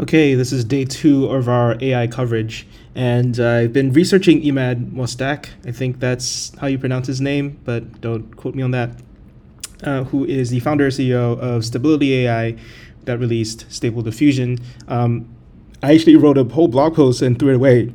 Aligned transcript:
Okay, 0.00 0.34
this 0.34 0.50
is 0.50 0.64
day 0.64 0.84
two 0.84 1.26
of 1.26 1.48
our 1.48 1.76
AI 1.80 2.08
coverage, 2.08 2.66
and 2.96 3.38
uh, 3.38 3.48
I've 3.48 3.72
been 3.72 3.92
researching 3.92 4.42
Emad 4.42 4.90
Mostaque. 4.90 5.50
I 5.64 5.70
think 5.70 6.00
that's 6.00 6.50
how 6.58 6.66
you 6.66 6.80
pronounce 6.80 7.06
his 7.06 7.20
name, 7.20 7.60
but 7.62 8.00
don't 8.00 8.36
quote 8.36 8.56
me 8.56 8.64
on 8.64 8.72
that. 8.72 8.90
Uh, 9.84 10.02
who 10.02 10.24
is 10.24 10.50
the 10.50 10.58
founder 10.58 10.86
and 10.86 10.92
CEO 10.92 11.38
of 11.38 11.64
Stability 11.64 12.26
AI 12.26 12.56
that 13.04 13.20
released 13.20 13.70
Stable 13.72 14.02
Diffusion. 14.02 14.58
Um, 14.88 15.32
I 15.80 15.94
actually 15.94 16.16
wrote 16.16 16.38
a 16.38 16.44
whole 16.44 16.66
blog 16.66 16.96
post 16.96 17.22
and 17.22 17.38
threw 17.38 17.50
it 17.50 17.56
away 17.56 17.94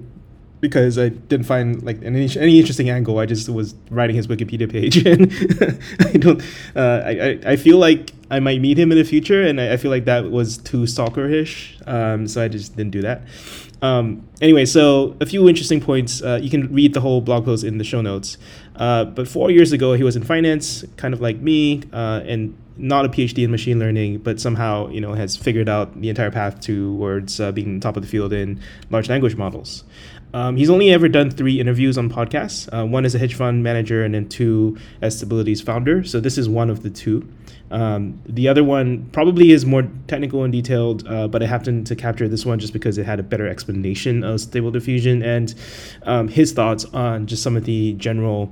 because 0.61 0.97
I 0.97 1.09
didn't 1.09 1.45
find 1.45 1.81
like 1.83 2.01
any, 2.03 2.29
any 2.37 2.59
interesting 2.59 2.89
angle. 2.89 3.19
I 3.19 3.25
just 3.25 3.49
was 3.49 3.75
writing 3.89 4.15
his 4.15 4.27
Wikipedia 4.27 4.69
page, 4.69 4.97
and 5.05 5.31
I 5.99 6.17
don't. 6.17 6.41
Uh, 6.75 7.01
I 7.05 7.39
I 7.45 7.55
feel 7.55 7.77
like 7.77 8.13
I 8.29 8.39
might 8.39 8.61
meet 8.61 8.77
him 8.77 8.91
in 8.91 8.97
the 8.97 9.03
future, 9.03 9.43
and 9.43 9.59
I, 9.59 9.73
I 9.73 9.77
feel 9.77 9.91
like 9.91 10.05
that 10.05 10.31
was 10.31 10.57
too 10.57 10.83
stalkerish. 10.83 11.87
Um, 11.87 12.27
so 12.27 12.43
I 12.43 12.47
just 12.47 12.75
didn't 12.75 12.91
do 12.91 13.01
that. 13.01 13.21
Um, 13.81 14.27
anyway, 14.41 14.65
so 14.65 15.15
a 15.21 15.25
few 15.25 15.47
interesting 15.47 15.79
points. 15.79 16.21
Uh, 16.21 16.39
you 16.41 16.49
can 16.49 16.73
read 16.73 16.93
the 16.93 17.01
whole 17.01 17.21
blog 17.21 17.45
post 17.45 17.63
in 17.63 17.77
the 17.77 17.83
show 17.83 18.01
notes. 18.01 18.37
Uh, 18.75 19.05
but 19.05 19.27
four 19.27 19.51
years 19.51 19.71
ago, 19.71 19.93
he 19.93 20.03
was 20.03 20.15
in 20.15 20.23
finance, 20.23 20.83
kind 20.97 21.13
of 21.13 21.21
like 21.21 21.39
me, 21.39 21.83
uh, 21.93 22.21
and 22.25 22.57
not 22.77 23.05
a 23.05 23.09
PhD 23.09 23.43
in 23.43 23.51
machine 23.51 23.77
learning, 23.77 24.19
but 24.19 24.39
somehow 24.39 24.89
you 24.89 25.01
know 25.01 25.13
has 25.13 25.35
figured 25.35 25.69
out 25.69 25.99
the 25.99 26.09
entire 26.09 26.31
path 26.31 26.61
towards 26.61 27.39
uh, 27.39 27.51
being 27.51 27.79
top 27.79 27.97
of 27.97 28.03
the 28.03 28.09
field 28.09 28.33
in 28.33 28.61
large 28.89 29.09
language 29.09 29.35
models. 29.35 29.83
Um, 30.33 30.57
he's 30.57 30.69
only 30.69 30.91
ever 30.91 31.07
done 31.07 31.31
three 31.31 31.59
interviews 31.59 31.97
on 31.97 32.09
podcasts. 32.09 32.69
Uh, 32.71 32.85
one 32.85 33.05
as 33.05 33.15
a 33.15 33.19
hedge 33.19 33.35
fund 33.35 33.63
manager, 33.63 34.03
and 34.03 34.13
then 34.13 34.29
two 34.29 34.77
as 35.01 35.17
Stability's 35.17 35.61
founder. 35.61 36.03
So 36.03 36.19
this 36.19 36.37
is 36.37 36.47
one 36.47 36.69
of 36.69 36.83
the 36.83 36.89
two. 36.89 37.27
Um, 37.71 38.19
the 38.25 38.47
other 38.47 38.63
one 38.63 39.09
probably 39.11 39.51
is 39.51 39.65
more 39.65 39.87
technical 40.07 40.43
and 40.43 40.51
detailed, 40.51 41.07
uh, 41.07 41.27
but 41.27 41.43
I 41.43 41.45
happened 41.45 41.87
to 41.87 41.95
capture 41.95 42.27
this 42.27 42.45
one 42.45 42.59
just 42.59 42.73
because 42.73 42.97
it 42.97 43.05
had 43.05 43.19
a 43.19 43.23
better 43.23 43.47
explanation 43.47 44.23
of 44.23 44.41
stable 44.41 44.71
diffusion 44.71 45.21
and 45.21 45.53
um, 46.03 46.27
his 46.27 46.51
thoughts 46.51 46.85
on 46.85 47.27
just 47.27 47.43
some 47.43 47.55
of 47.55 47.65
the 47.65 47.93
general 47.93 48.51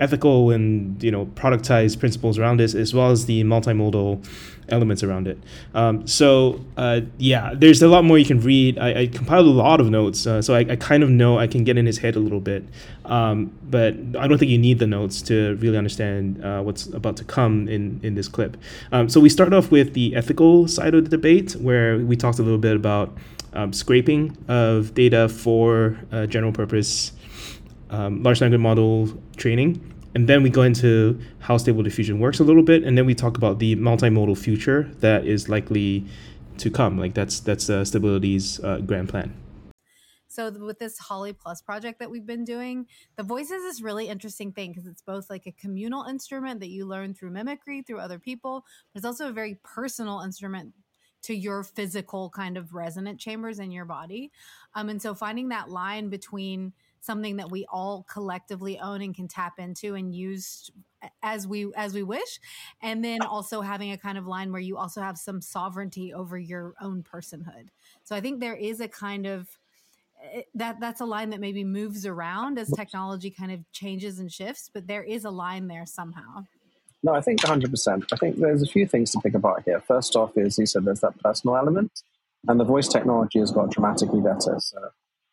ethical 0.00 0.50
and 0.50 1.02
you 1.02 1.10
know 1.10 1.26
productized 1.26 2.00
principles 2.00 2.38
around 2.38 2.58
this, 2.58 2.74
as 2.74 2.94
well 2.94 3.10
as 3.10 3.26
the 3.26 3.44
multimodal 3.44 4.26
elements 4.70 5.02
around 5.02 5.26
it. 5.26 5.38
Um, 5.74 6.06
so 6.06 6.64
uh, 6.76 7.02
yeah, 7.18 7.54
there's 7.54 7.82
a 7.82 7.88
lot 7.88 8.04
more 8.04 8.18
you 8.18 8.24
can 8.24 8.40
read. 8.40 8.78
I, 8.78 9.02
I 9.02 9.06
compiled 9.06 9.46
a 9.46 9.50
lot 9.50 9.80
of 9.80 9.90
notes, 9.90 10.26
uh, 10.26 10.42
so 10.42 10.54
I, 10.54 10.60
I, 10.60 10.76
kind 10.76 11.02
of 11.02 11.10
know 11.10 11.38
I 11.38 11.46
can 11.46 11.64
get 11.64 11.76
in 11.76 11.86
his 11.86 11.98
head 11.98 12.16
a 12.16 12.20
little 12.20 12.40
bit. 12.40 12.64
Um, 13.04 13.52
but 13.68 13.94
I 14.18 14.28
don't 14.28 14.38
think 14.38 14.50
you 14.50 14.58
need 14.58 14.78
the 14.78 14.86
notes 14.86 15.22
to 15.22 15.56
really 15.56 15.76
understand 15.76 16.44
uh, 16.44 16.62
what's 16.62 16.86
about 16.86 17.16
to 17.18 17.24
come 17.24 17.68
in 17.68 18.00
in 18.02 18.14
this 18.14 18.28
clip. 18.28 18.56
Um, 18.92 19.08
so 19.08 19.20
we 19.20 19.28
start 19.28 19.52
off 19.52 19.70
with 19.70 19.94
the 19.94 20.14
ethical 20.16 20.68
side 20.68 20.94
of 20.94 21.04
the 21.04 21.10
debate, 21.10 21.52
where 21.52 21.98
we 21.98 22.16
talked 22.16 22.38
a 22.38 22.42
little 22.42 22.58
bit 22.58 22.76
about 22.76 23.16
um, 23.52 23.72
scraping 23.72 24.36
of 24.48 24.94
data 24.94 25.28
for 25.28 25.98
uh, 26.12 26.26
general 26.26 26.52
purpose 26.52 27.12
um, 27.90 28.22
large 28.22 28.40
language 28.40 28.60
model 28.60 29.08
training. 29.36 29.80
And 30.14 30.28
then 30.28 30.42
we 30.42 30.50
go 30.50 30.62
into 30.62 31.20
how 31.38 31.56
stable 31.56 31.82
diffusion 31.82 32.18
works 32.18 32.40
a 32.40 32.44
little 32.44 32.64
bit, 32.64 32.82
and 32.82 32.98
then 32.98 33.06
we 33.06 33.14
talk 33.14 33.36
about 33.36 33.60
the 33.60 33.76
multimodal 33.76 34.36
future 34.36 34.90
that 34.98 35.24
is 35.24 35.48
likely 35.48 36.04
to 36.58 36.70
come. 36.70 36.98
Like 36.98 37.14
that's 37.14 37.40
that's 37.40 37.70
uh, 37.70 37.84
Stability's 37.84 38.58
uh, 38.60 38.78
grand 38.78 39.08
plan. 39.08 39.34
So 40.26 40.50
with 40.50 40.78
this 40.78 40.96
Holly 40.96 41.32
Plus 41.32 41.60
project 41.60 41.98
that 41.98 42.10
we've 42.10 42.26
been 42.26 42.44
doing, 42.44 42.86
the 43.16 43.24
voice 43.24 43.50
is 43.50 43.62
this 43.64 43.82
really 43.82 44.08
interesting 44.08 44.52
thing 44.52 44.70
because 44.70 44.86
it's 44.86 45.02
both 45.02 45.28
like 45.28 45.46
a 45.46 45.52
communal 45.52 46.04
instrument 46.04 46.60
that 46.60 46.68
you 46.68 46.86
learn 46.86 47.14
through 47.14 47.30
mimicry 47.30 47.82
through 47.82 47.98
other 47.98 48.20
people, 48.20 48.64
but 48.92 48.98
it's 48.98 49.06
also 49.06 49.28
a 49.28 49.32
very 49.32 49.58
personal 49.64 50.20
instrument 50.20 50.72
to 51.22 51.34
your 51.34 51.64
physical 51.64 52.30
kind 52.30 52.56
of 52.56 52.74
resonant 52.74 53.18
chambers 53.18 53.58
in 53.58 53.72
your 53.72 53.84
body. 53.84 54.30
Um, 54.74 54.88
and 54.88 55.02
so 55.02 55.14
finding 55.14 55.48
that 55.48 55.68
line 55.68 56.08
between 56.08 56.72
something 57.00 57.36
that 57.36 57.50
we 57.50 57.66
all 57.70 58.04
collectively 58.08 58.78
own 58.78 59.02
and 59.02 59.14
can 59.14 59.28
tap 59.28 59.58
into 59.58 59.94
and 59.94 60.14
use 60.14 60.70
as 61.22 61.46
we 61.46 61.72
as 61.76 61.94
we 61.94 62.02
wish. 62.02 62.40
And 62.82 63.04
then 63.04 63.22
also 63.22 63.60
having 63.62 63.92
a 63.92 63.98
kind 63.98 64.18
of 64.18 64.26
line 64.26 64.52
where 64.52 64.60
you 64.60 64.76
also 64.76 65.00
have 65.00 65.16
some 65.16 65.40
sovereignty 65.40 66.12
over 66.12 66.38
your 66.38 66.74
own 66.80 67.02
personhood. 67.02 67.68
So 68.04 68.14
i 68.14 68.20
think 68.20 68.40
there 68.40 68.56
is 68.56 68.80
a 68.80 68.88
kind 68.88 69.26
of 69.26 69.48
eh, 70.32 70.42
that 70.54 70.78
that's 70.80 71.00
a 71.00 71.06
line 71.06 71.30
that 71.30 71.40
maybe 71.40 71.64
moves 71.64 72.04
around 72.04 72.58
as 72.58 72.70
technology 72.70 73.30
kind 73.30 73.52
of 73.52 73.60
changes 73.72 74.18
and 74.18 74.30
shifts 74.30 74.70
but 74.72 74.86
there 74.86 75.02
is 75.02 75.24
a 75.24 75.30
line 75.30 75.68
there 75.68 75.86
somehow. 75.86 76.44
No 77.02 77.14
i 77.14 77.20
think 77.20 77.40
100% 77.40 78.04
i 78.12 78.16
think 78.16 78.36
there's 78.36 78.62
a 78.62 78.66
few 78.66 78.86
things 78.86 79.10
to 79.12 79.20
pick 79.20 79.34
apart 79.34 79.62
here. 79.64 79.80
First 79.80 80.16
off 80.16 80.36
is 80.36 80.58
you 80.58 80.66
said 80.66 80.84
there's 80.84 81.00
that 81.00 81.18
personal 81.20 81.56
element 81.56 82.02
and 82.48 82.58
the 82.58 82.64
voice 82.64 82.88
technology 82.88 83.38
has 83.38 83.50
got 83.50 83.70
dramatically 83.70 84.20
better. 84.20 84.56
So 84.58 84.78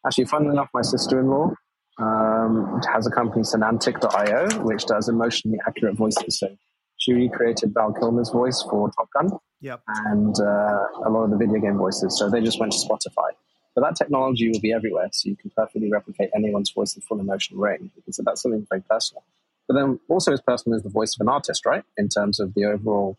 Actually, 0.07 0.25
funnily 0.25 0.51
enough, 0.51 0.69
my 0.73 0.81
sister-in-law 0.81 1.51
um, 1.99 2.81
has 2.93 3.05
a 3.05 3.11
company, 3.11 3.41
Sonantic.io, 3.41 4.63
which 4.63 4.85
does 4.85 5.09
emotionally 5.09 5.59
accurate 5.67 5.95
voices. 5.95 6.39
So 6.39 6.55
she 6.97 7.11
recreated 7.11 7.73
Val 7.73 7.91
Kilmer's 7.91 8.29
voice 8.29 8.63
for 8.69 8.89
Top 8.91 9.09
Gun 9.11 9.37
yep. 9.59 9.81
and 10.05 10.33
uh, 10.39 10.79
a 11.05 11.09
lot 11.09 11.23
of 11.23 11.31
the 11.31 11.37
video 11.37 11.59
game 11.59 11.77
voices. 11.77 12.17
So 12.17 12.29
they 12.29 12.39
just 12.41 12.57
went 12.57 12.71
to 12.71 12.77
Spotify. 12.77 13.31
But 13.75 13.81
that 13.81 13.95
technology 13.97 14.49
will 14.49 14.61
be 14.61 14.71
everywhere, 14.71 15.09
so 15.11 15.29
you 15.29 15.35
can 15.35 15.51
perfectly 15.55 15.91
replicate 15.91 16.29
anyone's 16.33 16.71
voice 16.71 16.95
in 16.95 17.01
full 17.01 17.19
emotional 17.19 17.59
range. 17.59 17.91
So 18.09 18.23
that's 18.25 18.41
something 18.41 18.65
very 18.69 18.81
personal. 18.89 19.23
But 19.67 19.75
then 19.75 19.99
also 20.07 20.31
as 20.31 20.41
personal 20.41 20.77
as 20.77 20.83
the 20.83 20.89
voice 20.89 21.15
of 21.15 21.21
an 21.21 21.29
artist, 21.29 21.65
right? 21.65 21.83
In 21.97 22.07
terms 22.07 22.39
of 22.39 22.53
the 22.53 22.65
overall 22.65 23.17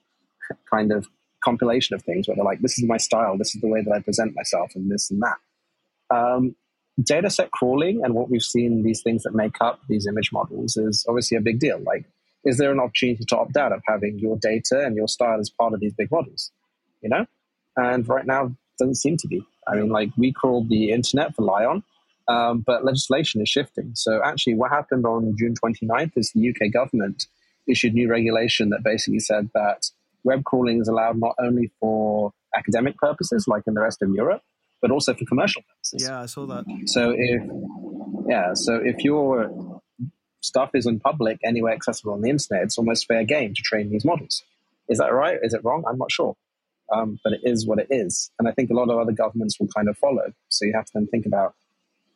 kind 0.71 0.91
of 0.91 1.07
compilation 1.45 1.95
of 1.95 2.03
things 2.03 2.27
where 2.27 2.35
they're 2.35 2.45
like, 2.45 2.61
this 2.61 2.79
is 2.79 2.89
my 2.89 2.97
style, 2.97 3.37
this 3.37 3.55
is 3.55 3.61
the 3.61 3.69
way 3.69 3.83
that 3.83 3.93
I 3.93 4.01
present 4.01 4.35
myself, 4.35 4.73
and 4.75 4.91
this 4.91 5.11
and 5.11 5.23
that. 5.23 5.37
Um, 6.11 6.57
data 7.03 7.31
set 7.31 7.51
crawling 7.51 8.03
and 8.05 8.15
what 8.15 8.31
we've 8.31 8.43
seen, 8.43 8.83
these 8.83 9.03
things 9.03 9.23
that 9.23 9.35
make 9.35 9.61
up 9.61 9.81
these 9.89 10.07
image 10.07 10.31
models, 10.33 10.77
is 10.77 11.05
obviously 11.09 11.37
a 11.37 11.41
big 11.41 11.61
deal. 11.61 11.79
Like, 11.85 12.05
is 12.45 12.59
there 12.59 12.73
an 12.73 12.81
opportunity 12.81 13.25
to 13.25 13.37
opt 13.37 13.57
out 13.57 13.73
of 13.73 13.83
having 13.87 14.19
your 14.19 14.37
data 14.37 14.85
and 14.85 14.97
your 14.97 15.09
style 15.09 15.39
as 15.39 15.51
part 15.51 15.75
of 15.75 15.81
these 15.81 15.93
big 15.93 16.11
models? 16.11 16.51
You 17.03 17.11
know? 17.11 17.27
And 17.77 18.09
right 18.09 18.27
now, 18.27 18.57
doesn't 18.79 18.97
seem 18.97 19.17
to 19.19 19.29
be. 19.29 19.43
I 19.67 19.77
mean, 19.77 19.89
like, 19.89 20.11
we 20.17 20.33
crawled 20.33 20.69
the 20.69 20.91
internet 20.93 21.35
for 21.35 21.43
LAION, 21.43 21.83
um, 22.29 22.63
but 22.67 22.85
legislation 22.85 23.43
is 23.43 23.49
shifting. 23.49 23.93
So, 23.95 24.23
actually, 24.25 24.55
what 24.55 24.71
happened 24.71 25.05
on 25.05 25.35
June 25.39 25.55
29th 25.63 26.13
is 26.17 26.33
the 26.33 26.49
UK 26.49 26.73
government 26.73 27.27
issued 27.67 27.95
new 27.95 28.09
regulation 28.09 28.71
that 28.71 28.83
basically 28.83 29.19
said 29.19 29.51
that 29.55 29.91
web 30.25 30.45
crawling 30.45 30.81
is 30.81 30.89
allowed 30.89 31.19
not 31.19 31.35
only 31.39 31.71
for 31.81 32.33
academic 32.57 32.97
purposes, 32.97 33.47
like 33.47 33.65
in 33.67 33.75
the 33.75 33.81
rest 33.81 34.01
of 34.03 34.11
Europe, 34.11 34.43
but 34.81 34.91
also 34.91 35.15
for 35.15 35.25
commercial 35.25 35.63
purposes. 35.63 36.09
Yeah, 36.09 36.21
I 36.21 36.27
saw 36.27 36.47
that. 36.47 36.65
So 36.87 37.15
if 37.17 37.43
yeah, 38.29 38.51
so 38.55 38.81
if 38.83 39.05
your 39.05 39.81
stuff 40.41 40.71
is 40.75 40.87
in 40.87 41.01
public 41.01 41.39
anywhere 41.45 41.73
accessible 41.73 42.13
on 42.13 42.23
the 42.23 42.31
internet, 42.31 42.65
it's 42.65 42.79
almost 42.79 43.07
fair 43.07 43.25
game 43.25 43.55
to 43.55 43.63
train 43.63 43.91
these 43.91 44.05
models. 44.05 44.43
Is 44.89 44.99
that 44.99 45.13
right? 45.13 45.39
Is 45.43 45.55
it 45.55 45.65
wrong? 45.65 45.85
I'm 45.89 45.99
not 45.99 46.11
sure. 46.11 46.37
Um, 46.91 47.19
but 47.23 47.35
it 47.35 47.41
is 47.45 47.67
what 47.67 47.79
it 47.79 47.89
is. 47.91 48.31
And 48.39 48.49
I 48.49 48.53
think 48.53 48.71
a 48.71 48.75
lot 48.75 48.89
of 48.89 48.99
other 48.99 49.13
governments 49.13 49.61
will 49.61 49.69
kind 49.69 49.89
of 49.89 49.99
follow. 49.99 50.33
So 50.49 50.65
you 50.65 50.73
have 50.75 50.87
to 50.87 50.93
then 50.95 51.07
think 51.07 51.27
about 51.27 51.55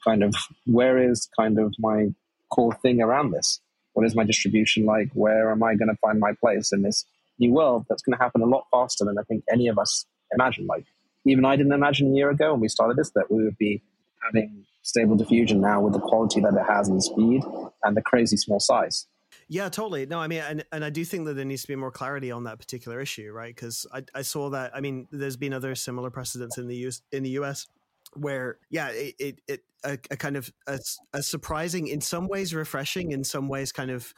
kind 0.03 0.23
of 0.23 0.35
where 0.67 0.99
is 0.99 1.29
kind 1.39 1.59
of 1.59 1.75
my 1.79 2.15
core 2.51 2.75
thing 2.75 3.01
around 3.01 3.33
this? 3.33 3.61
What 3.93 4.07
is 4.07 4.15
my 4.15 4.25
distribution 4.25 4.87
like? 4.87 5.11
Where 5.13 5.51
am 5.51 5.63
I 5.63 5.75
going 5.75 5.89
to 5.89 5.97
find 5.97 6.19
my 6.19 6.33
place 6.33 6.73
in 6.73 6.83
this 6.83 7.05
new 7.39 7.53
world 7.53 7.87
that's 7.89 8.03
going 8.03 8.17
to 8.17 8.23
happen 8.23 8.41
a 8.41 8.47
lot 8.47 8.67
faster 8.71 9.05
than 9.05 9.19
I 9.19 9.23
think 9.23 9.45
any 9.53 9.69
of 9.69 9.79
us 9.79 10.07
imagine? 10.33 10.67
Like 10.67 10.85
even 11.25 11.45
I 11.45 11.57
didn't 11.57 11.73
imagine 11.73 12.13
a 12.13 12.15
year 12.15 12.31
ago 12.31 12.53
when 12.53 12.61
we 12.61 12.69
started 12.69 12.97
this 12.97 13.11
that 13.11 13.31
we 13.31 13.45
would 13.45 13.59
be 13.59 13.83
having 14.23 14.65
stable 14.83 15.17
diffusion 15.17 15.61
now 15.61 15.81
with 15.81 15.93
the 15.93 16.01
quality 16.01 16.41
that 16.41 16.55
it 16.55 16.65
has 16.69 16.89
and 16.89 16.99
the 16.99 17.03
speed 17.03 17.43
and 17.85 17.97
the 17.97 18.03
crazy 18.03 18.37
small 18.37 18.61
size. 18.61 19.07
Yeah, 19.49 19.69
totally. 19.69 20.07
No, 20.07 20.19
I 20.19 20.29
mean, 20.29 20.41
and, 20.41 20.65
and 20.73 20.85
I 20.85 20.91
do 20.91 21.05
think 21.05 21.27
that 21.27 21.35
there 21.35 21.45
needs 21.45 21.63
to 21.63 21.69
be 21.69 21.77
more 21.77 21.91
clarity 21.91 22.31
on 22.31 22.45
that 22.45 22.59
particular 22.59 23.01
issue, 23.01 23.31
right? 23.33 23.55
Because 23.55 23.87
I, 23.93 24.03
I 24.15 24.23
saw 24.23 24.51
that. 24.51 24.75
I 24.75 24.81
mean, 24.81 25.09
there's 25.11 25.37
been 25.37 25.53
other 25.53 25.75
similar 25.75 26.11
precedents 26.11 26.59
in 26.59 26.69
the 26.69 26.77
US 26.87 27.03
in 27.13 27.23
the 27.23 27.31
US 27.31 27.67
where, 28.15 28.59
yeah, 28.71 28.89
it 28.89 29.15
it, 29.19 29.41
it 29.49 29.61
a, 29.85 29.99
a 30.11 30.17
kind 30.17 30.37
of 30.37 30.53
a, 30.67 30.79
a 31.13 31.23
surprising, 31.23 31.89
in 31.89 32.01
some 32.01 32.29
ways 32.29 32.55
refreshing, 32.55 33.13
in 33.13 33.25
some 33.25 33.49
ways 33.49 33.73
kind 33.73 33.91
of 33.91 34.15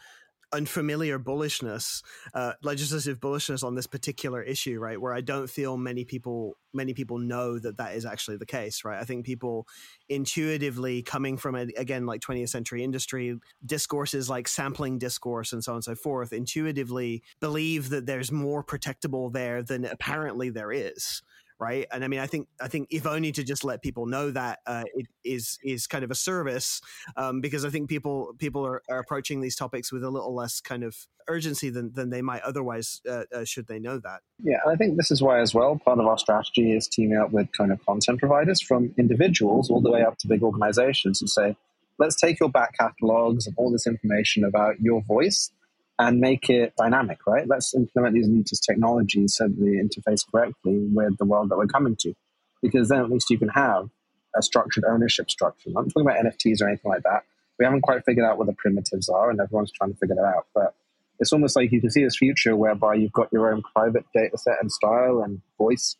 unfamiliar 0.54 1.18
bullishness, 1.18 2.02
uh, 2.32 2.52
legislative 2.62 3.20
bullishness 3.20 3.64
on 3.64 3.74
this 3.74 3.86
particular 3.86 4.42
issue, 4.42 4.78
right? 4.78 5.00
Where 5.00 5.12
I 5.12 5.20
don't 5.20 5.50
feel 5.50 5.76
many 5.76 6.04
people 6.04 6.56
many 6.72 6.92
people 6.92 7.18
know 7.18 7.56
that 7.58 7.76
that 7.76 7.94
is 7.94 8.04
actually 8.04 8.36
the 8.36 8.46
case, 8.46 8.84
right? 8.84 9.00
I 9.00 9.04
think 9.04 9.24
people 9.24 9.66
intuitively 10.08 11.02
coming 11.02 11.36
from 11.36 11.54
a, 11.54 11.66
again 11.76 12.04
like 12.04 12.20
20th 12.20 12.48
century 12.48 12.82
industry 12.82 13.38
discourses 13.64 14.28
like 14.28 14.48
sampling 14.48 14.98
discourse 14.98 15.52
and 15.52 15.62
so 15.62 15.72
on 15.72 15.76
and 15.76 15.84
so 15.84 15.94
forth, 15.94 16.32
intuitively 16.32 17.22
believe 17.40 17.90
that 17.90 18.06
there's 18.06 18.32
more 18.32 18.64
protectable 18.64 19.32
there 19.32 19.62
than 19.62 19.84
apparently 19.84 20.50
there 20.50 20.72
is 20.72 21.22
right? 21.58 21.86
And 21.92 22.04
I 22.04 22.08
mean, 22.08 22.20
I 22.20 22.26
think 22.26 22.48
I 22.60 22.68
think 22.68 22.88
if 22.90 23.06
only 23.06 23.32
to 23.32 23.44
just 23.44 23.64
let 23.64 23.82
people 23.82 24.06
know 24.06 24.30
that 24.30 24.60
uh, 24.66 24.84
it 24.94 25.06
is 25.24 25.58
is 25.62 25.86
kind 25.86 26.04
of 26.04 26.10
a 26.10 26.14
service, 26.14 26.80
um, 27.16 27.40
because 27.40 27.64
I 27.64 27.70
think 27.70 27.88
people 27.88 28.34
people 28.38 28.66
are, 28.66 28.82
are, 28.90 28.98
approaching 28.98 29.40
these 29.40 29.56
topics 29.56 29.92
with 29.92 30.02
a 30.02 30.10
little 30.10 30.34
less 30.34 30.60
kind 30.60 30.82
of 30.82 30.96
urgency 31.28 31.70
than 31.70 31.92
than 31.92 32.10
they 32.10 32.22
might 32.22 32.42
otherwise 32.42 33.00
uh, 33.08 33.24
uh, 33.34 33.44
should 33.44 33.66
they 33.66 33.78
know 33.78 33.98
that. 33.98 34.20
Yeah, 34.42 34.58
I 34.66 34.76
think 34.76 34.96
this 34.96 35.10
is 35.10 35.22
why 35.22 35.40
as 35.40 35.54
well. 35.54 35.80
Part 35.84 35.98
of 35.98 36.06
our 36.06 36.18
strategy 36.18 36.72
is 36.72 36.88
teaming 36.88 37.18
up 37.18 37.32
with 37.32 37.48
kind 37.52 37.72
of 37.72 37.84
content 37.84 38.18
providers 38.18 38.60
from 38.60 38.94
individuals 38.98 39.70
all 39.70 39.80
the 39.80 39.90
way 39.90 40.02
up 40.02 40.18
to 40.18 40.28
big 40.28 40.42
organizations 40.42 41.20
and 41.20 41.30
say, 41.30 41.56
let's 41.98 42.16
take 42.16 42.40
your 42.40 42.48
back 42.48 42.76
catalogs 42.78 43.46
and 43.46 43.54
all 43.58 43.70
this 43.70 43.86
information 43.86 44.44
about 44.44 44.80
your 44.80 45.02
voice 45.02 45.50
and 45.98 46.20
make 46.20 46.50
it 46.50 46.74
dynamic, 46.76 47.18
right? 47.26 47.46
Let's 47.46 47.74
implement 47.74 48.14
these 48.14 48.28
latest 48.28 48.64
technologies 48.64 49.36
so 49.36 49.48
that 49.48 49.58
they 49.58 49.76
interface 49.76 50.22
correctly 50.30 50.86
with 50.92 51.16
the 51.18 51.24
world 51.24 51.50
that 51.50 51.58
we're 51.58 51.66
coming 51.66 51.96
to. 52.00 52.14
Because 52.62 52.88
then 52.88 53.00
at 53.00 53.10
least 53.10 53.30
you 53.30 53.38
can 53.38 53.48
have 53.48 53.90
a 54.34 54.42
structured 54.42 54.84
ownership 54.84 55.30
structure. 55.30 55.68
I'm 55.68 55.74
not 55.74 55.88
talking 55.90 56.08
about 56.08 56.24
NFTs 56.24 56.60
or 56.60 56.68
anything 56.68 56.90
like 56.90 57.02
that. 57.04 57.22
We 57.58 57.64
haven't 57.64 57.82
quite 57.82 58.04
figured 58.04 58.26
out 58.26 58.38
what 58.38 58.48
the 58.48 58.54
primitives 58.54 59.08
are, 59.08 59.30
and 59.30 59.40
everyone's 59.40 59.70
trying 59.70 59.92
to 59.92 59.98
figure 59.98 60.16
that 60.16 60.24
out. 60.24 60.46
But 60.54 60.74
it's 61.20 61.32
almost 61.32 61.54
like 61.54 61.70
you 61.70 61.80
can 61.80 61.90
see 61.90 62.02
this 62.02 62.16
future 62.16 62.56
whereby 62.56 62.94
you've 62.94 63.12
got 63.12 63.32
your 63.32 63.52
own 63.52 63.62
private 63.62 64.04
data 64.12 64.36
set 64.36 64.56
and 64.60 64.72
style 64.72 65.22
and 65.24 65.40
voice, 65.58 65.96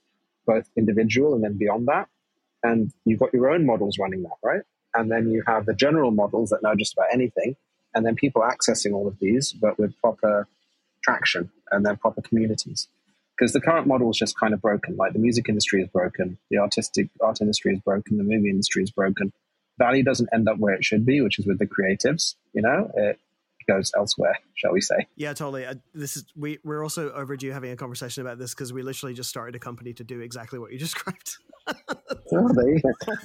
both 0.47 0.69
individual 0.77 1.35
and 1.35 1.45
then 1.45 1.57
beyond 1.57 1.87
that. 1.87 2.09
And 2.65 2.93
you've 3.05 3.21
got 3.21 3.33
your 3.33 3.51
own 3.51 3.65
models 3.67 3.99
running 4.01 4.23
that, 4.23 4.37
right? 4.43 4.63
And 4.95 5.13
then 5.13 5.31
you 5.31 5.45
have 5.47 5.67
the 5.67 5.75
general 5.75 6.11
models 6.11 6.51
that 6.51 6.63
know 6.63 6.75
just 6.75 6.95
about 6.95 7.09
anything 7.13 7.57
and 7.95 8.05
then 8.05 8.15
people 8.15 8.43
accessing 8.43 8.93
all 8.93 9.07
of 9.07 9.19
these, 9.21 9.53
but 9.53 9.79
with 9.79 9.99
proper 10.01 10.47
traction 11.03 11.51
and 11.71 11.85
then 11.85 11.97
proper 11.97 12.23
communities. 12.23 12.89
Because 13.37 13.53
the 13.53 13.61
current 13.61 13.87
model 13.87 14.11
is 14.11 14.17
just 14.17 14.39
kind 14.39 14.55
of 14.55 14.61
broken. 14.61 14.97
Like 14.97 15.13
the 15.13 15.19
music 15.19 15.49
industry 15.49 15.83
is 15.83 15.89
broken, 15.89 16.39
the 16.51 16.59
artistic 16.59 17.09
art 17.21 17.41
industry 17.41 17.75
is 17.75 17.81
broken, 17.81 18.17
the 18.17 18.25
movie 18.25 18.51
industry 18.51 18.83
is 18.83 18.91
broken. 18.91 19.33
Value 19.79 20.05
doesn't 20.05 20.29
end 20.33 20.49
up 20.49 20.59
where 20.59 20.75
it 20.75 20.85
should 20.85 21.05
be, 21.05 21.21
which 21.21 21.39
is 21.39 21.47
with 21.47 21.59
the 21.59 21.67
creatives. 21.67 22.37
You 22.53 22.63
know, 22.63 22.91
it 22.95 23.19
goes 23.67 23.91
elsewhere, 23.97 24.39
shall 24.55 24.73
we 24.73 24.81
say? 24.81 25.07
Yeah, 25.17 25.33
totally. 25.33 25.67
Uh, 25.67 25.75
this 25.95 26.17
is 26.17 26.25
we 26.37 26.59
we're 26.65 26.83
also 26.83 27.11
overdue 27.11 27.53
having 27.53 27.71
a 27.71 27.77
conversation 27.77 28.23
about 28.23 28.39
this 28.39 28.55
because 28.55 28.73
we 28.73 28.83
literally 28.83 29.15
just 29.15 29.29
started 29.29 29.55
a 29.55 29.59
company 29.59 29.93
to 29.95 30.05
do 30.05 30.21
exactly 30.21 30.59
what 30.59 30.73
you 30.73 30.79
described. 30.85 31.37
oh, 31.67 32.49
you, 32.67 32.81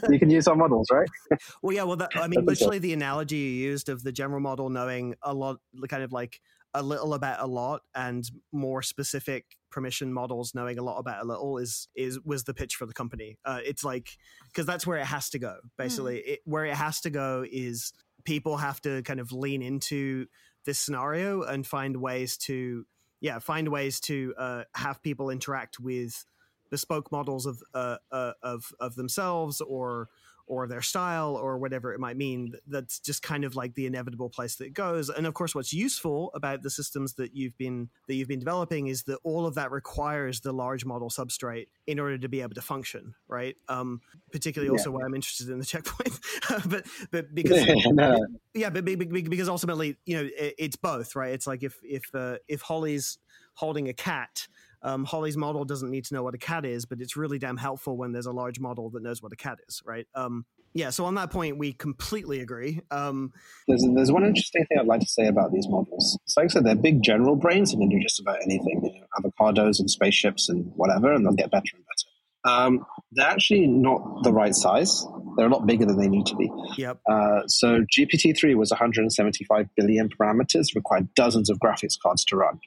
you 0.10 0.20
can 0.20 0.30
use 0.30 0.48
our 0.48 0.56
models, 0.56 0.88
right? 0.92 1.10
well, 1.62 1.76
yeah. 1.76 1.84
Well, 1.84 1.98
that, 1.98 2.12
I 2.16 2.28
mean, 2.28 2.46
literally 2.46 2.80
the 2.80 2.94
analogy 2.94 3.36
you 3.36 3.70
used 3.70 3.90
of 3.90 4.04
the 4.04 4.12
general 4.12 4.40
model 4.40 4.70
knowing 4.70 5.16
a 5.22 5.34
lot, 5.34 5.58
kind 5.90 6.04
of 6.04 6.12
like 6.12 6.40
a 6.74 6.84
little 6.84 7.14
about 7.14 7.42
a 7.42 7.48
lot, 7.48 7.82
and 7.96 8.30
more 8.52 8.82
specific 8.82 9.46
permission 9.72 10.12
models 10.12 10.54
knowing 10.56 10.80
a 10.80 10.84
lot 10.84 10.98
about 10.98 11.24
a 11.24 11.28
little 11.28 11.58
is 11.58 11.88
is 11.96 12.20
was 12.22 12.44
the 12.44 12.54
pitch 12.54 12.76
for 12.76 12.86
the 12.86 12.94
company. 12.94 13.38
Uh, 13.46 13.60
it's 13.64 13.84
like 13.84 14.10
because 14.48 14.66
that's 14.66 14.86
where 14.86 14.98
it 14.98 15.06
has 15.06 15.30
to 15.32 15.40
go. 15.40 15.58
Basically, 15.78 16.18
mm. 16.18 16.34
it, 16.34 16.40
where 16.46 16.66
it 16.66 16.76
has 16.76 17.02
to 17.02 17.10
go 17.10 17.46
is 17.50 17.94
people 18.30 18.58
have 18.58 18.80
to 18.80 19.02
kind 19.02 19.20
of 19.20 19.32
lean 19.32 19.64
into 19.64 20.28
this 20.64 20.78
scenario 20.78 21.42
and 21.42 21.66
find 21.66 21.98
ways 21.98 22.38
to 22.38 22.86
yeah 23.22 23.40
find 23.40 23.68
ways 23.70 24.00
to 24.00 24.36
uh, 24.38 24.64
have 24.76 25.02
people 25.02 25.32
interact 25.32 25.80
with 25.80 26.26
bespoke 26.70 27.12
models 27.12 27.48
of 27.48 27.60
uh, 27.74 27.98
uh, 28.12 28.34
of 28.44 28.72
of 28.80 28.94
themselves 28.94 29.62
or 29.62 30.10
or 30.50 30.68
their 30.68 30.82
style 30.82 31.36
or 31.36 31.58
whatever 31.60 31.94
it 31.94 32.00
might 32.00 32.18
mean 32.18 32.54
that's 32.68 33.00
just 33.00 33.22
kind 33.22 33.46
of 33.46 33.56
like 33.56 33.76
the 33.76 33.86
inevitable 33.86 34.30
place 34.30 34.56
that 34.56 34.66
it 34.66 34.74
goes 34.74 35.08
and 35.10 35.26
of 35.26 35.34
course 35.34 35.54
what's 35.54 35.72
useful 35.72 36.32
about 36.34 36.64
the 36.64 36.70
systems 36.70 37.14
that 37.14 37.36
you've 37.36 37.58
been 37.58 37.88
that 38.08 38.16
you've 38.16 38.28
been 38.28 38.40
developing 38.40 38.88
is 38.88 39.04
that 39.04 39.20
all 39.24 39.46
of 39.46 39.56
that 39.56 39.72
requires 39.72 40.42
the 40.42 40.52
large 40.52 40.84
model 40.84 41.10
substrate 41.10 41.68
in 41.86 42.00
order 42.00 42.18
to 42.18 42.28
be 42.28 42.42
able 42.42 42.56
to 42.56 42.62
function 42.62 43.14
right 43.28 43.56
um, 43.70 44.02
particularly 44.32 44.70
also 44.70 44.90
yeah. 44.90 44.98
why 44.98 45.06
i'm 45.06 45.16
interested 45.16 45.50
in 45.50 45.60
the 45.60 45.66
checkpoint 45.66 46.20
but 46.70 46.86
but 47.12 47.26
because 47.34 47.66
no. 47.92 48.18
yeah 48.54 48.70
but 48.70 48.84
because 48.84 49.48
ultimately 49.48 49.96
you 50.06 50.18
know 50.18 50.28
it, 50.36 50.56
it's 50.58 50.76
both 50.76 51.16
right 51.16 51.32
it's 51.32 51.48
like 51.48 51.64
if 51.64 51.78
if 51.84 52.04
uh, 52.16 52.38
if 52.48 52.62
holly's 52.62 53.20
holding 53.54 53.88
a 53.88 53.94
cat 53.94 54.48
um, 54.82 55.04
Holly's 55.06 55.38
model 55.38 55.66
doesn't 55.66 55.90
need 55.90 56.06
to 56.06 56.14
know 56.14 56.24
what 56.24 56.36
a 56.36 56.38
cat 56.38 56.66
is, 56.66 56.86
but 56.86 57.02
it's 57.02 57.18
really 57.18 57.38
damn 57.38 57.58
helpful 57.58 57.98
when 57.98 58.12
there's 58.12 58.26
a 58.26 58.32
large 58.32 58.60
model 58.60 58.90
that 58.92 59.04
knows 59.04 59.22
what 59.22 59.34
a 59.34 59.36
cat 59.36 59.60
is, 59.68 59.82
right? 59.86 60.08
Um, 60.16 60.46
yeah, 60.74 60.92
so 60.92 61.06
on 61.06 61.16
that 61.16 61.32
point, 61.32 61.58
we 61.58 61.74
completely 61.74 62.42
agree. 62.42 62.82
Um, 62.92 63.34
there's, 63.68 63.84
there's 63.96 64.12
one 64.12 64.24
interesting 64.24 64.66
thing 64.66 64.78
I'd 64.80 64.86
like 64.86 65.02
to 65.02 65.08
say 65.08 65.28
about 65.28 65.52
these 65.52 65.68
models. 65.68 66.18
So, 66.26 66.42
like 66.42 66.52
I 66.52 66.54
said, 66.54 66.64
they're 66.64 66.76
big 66.76 67.02
general 67.04 67.36
brains 67.36 67.74
and 67.74 67.82
can 67.82 67.90
do 67.90 68.00
just 68.02 68.20
about 68.20 68.38
anything, 68.44 68.82
you 68.84 69.02
know, 69.02 69.08
avocados 69.18 69.80
and 69.80 69.90
spaceships 69.90 70.48
and 70.48 70.72
whatever, 70.76 71.12
and 71.12 71.26
they'll 71.26 71.34
get 71.34 71.52
better 71.52 71.72
and 71.74 71.84
better. 71.84 72.10
Um, 72.46 72.86
they're 73.12 73.28
actually 73.28 73.68
not 73.68 74.24
the 74.24 74.32
right 74.32 74.56
size. 74.56 75.06
They're 75.36 75.48
a 75.48 75.50
lot 75.50 75.66
bigger 75.66 75.86
than 75.86 75.98
they 75.98 76.08
need 76.08 76.26
to 76.28 76.36
be. 76.36 76.50
Yep. 76.78 77.00
Uh, 77.10 77.48
so 77.48 77.84
GPT-3 77.98 78.56
was 78.56 78.72
175 78.72 79.68
billion 79.76 80.10
parameters, 80.10 80.76
required 80.76 81.14
dozens 81.16 81.50
of 81.50 81.60
graphics 81.60 82.00
cards 82.02 82.24
to 82.26 82.38
run. 82.38 82.60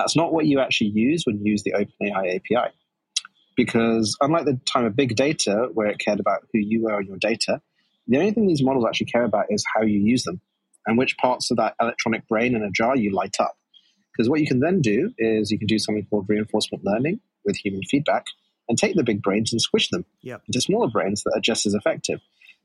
That's 0.00 0.16
not 0.16 0.32
what 0.32 0.46
you 0.46 0.60
actually 0.60 0.92
use 0.94 1.24
when 1.26 1.44
you 1.44 1.52
use 1.52 1.62
the 1.62 1.72
OpenAI 1.72 2.36
API. 2.36 2.72
Because 3.54 4.16
unlike 4.22 4.46
the 4.46 4.58
time 4.72 4.86
of 4.86 4.96
big 4.96 5.14
data, 5.14 5.68
where 5.74 5.88
it 5.88 5.98
cared 5.98 6.20
about 6.20 6.46
who 6.52 6.58
you 6.58 6.84
were 6.84 6.98
and 6.98 7.06
your 7.06 7.18
data, 7.18 7.60
the 8.08 8.16
only 8.16 8.30
thing 8.30 8.46
these 8.46 8.62
models 8.62 8.86
actually 8.88 9.06
care 9.06 9.24
about 9.24 9.46
is 9.50 9.62
how 9.74 9.82
you 9.82 10.00
use 10.00 10.24
them 10.24 10.40
and 10.86 10.96
which 10.96 11.18
parts 11.18 11.50
of 11.50 11.58
that 11.58 11.74
electronic 11.80 12.26
brain 12.28 12.56
in 12.56 12.62
a 12.62 12.70
jar 12.70 12.96
you 12.96 13.14
light 13.14 13.36
up. 13.38 13.58
Because 14.12 14.30
what 14.30 14.40
you 14.40 14.46
can 14.46 14.60
then 14.60 14.80
do 14.80 15.10
is 15.18 15.50
you 15.50 15.58
can 15.58 15.66
do 15.66 15.78
something 15.78 16.06
called 16.08 16.24
reinforcement 16.28 16.82
learning 16.82 17.20
with 17.44 17.56
human 17.56 17.82
feedback 17.82 18.24
and 18.68 18.78
take 18.78 18.96
the 18.96 19.04
big 19.04 19.20
brains 19.20 19.52
and 19.52 19.60
squish 19.60 19.90
them 19.90 20.06
yep. 20.22 20.42
into 20.46 20.62
smaller 20.62 20.88
brains 20.88 21.22
that 21.24 21.32
are 21.36 21.40
just 21.40 21.66
as 21.66 21.74
effective. 21.74 22.20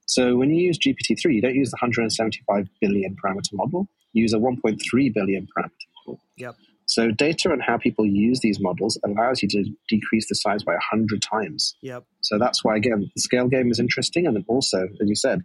So 0.05 0.37
when 0.37 0.51
you 0.51 0.63
use 0.63 0.77
GPT-3, 0.77 1.33
you 1.33 1.41
don't 1.41 1.55
use 1.55 1.71
the 1.71 1.77
175 1.81 2.69
billion 2.79 3.17
parameter 3.21 3.53
model. 3.53 3.89
You 4.13 4.21
use 4.21 4.33
a 4.33 4.37
1.3 4.37 4.79
billion 5.13 5.47
parameter 5.47 5.87
model. 6.07 6.21
Yep. 6.37 6.55
So 6.95 7.11
data 7.11 7.51
on 7.51 7.59
how 7.59 7.77
people 7.77 8.05
use 8.05 8.39
these 8.39 8.61
models 8.61 8.97
allows 9.03 9.43
you 9.43 9.49
to 9.49 9.65
decrease 9.89 10.29
the 10.29 10.35
size 10.35 10.63
by 10.63 10.71
100 10.71 11.21
times. 11.21 11.75
Yep. 11.81 12.05
So 12.21 12.39
that's 12.39 12.63
why, 12.63 12.77
again, 12.77 13.11
the 13.13 13.21
scale 13.21 13.49
game 13.49 13.69
is 13.69 13.79
interesting. 13.81 14.25
And 14.25 14.37
then 14.37 14.45
also, 14.47 14.87
as 15.01 15.09
you 15.09 15.15
said, 15.15 15.43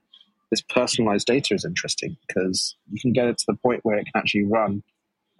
this 0.52 0.60
personalized 0.60 1.26
data 1.26 1.54
is 1.54 1.64
interesting 1.64 2.16
because 2.28 2.76
you 2.92 3.00
can 3.00 3.12
get 3.12 3.26
it 3.26 3.38
to 3.38 3.44
the 3.48 3.56
point 3.56 3.80
where 3.82 3.98
it 3.98 4.04
can 4.04 4.12
actually 4.14 4.44
run 4.44 4.84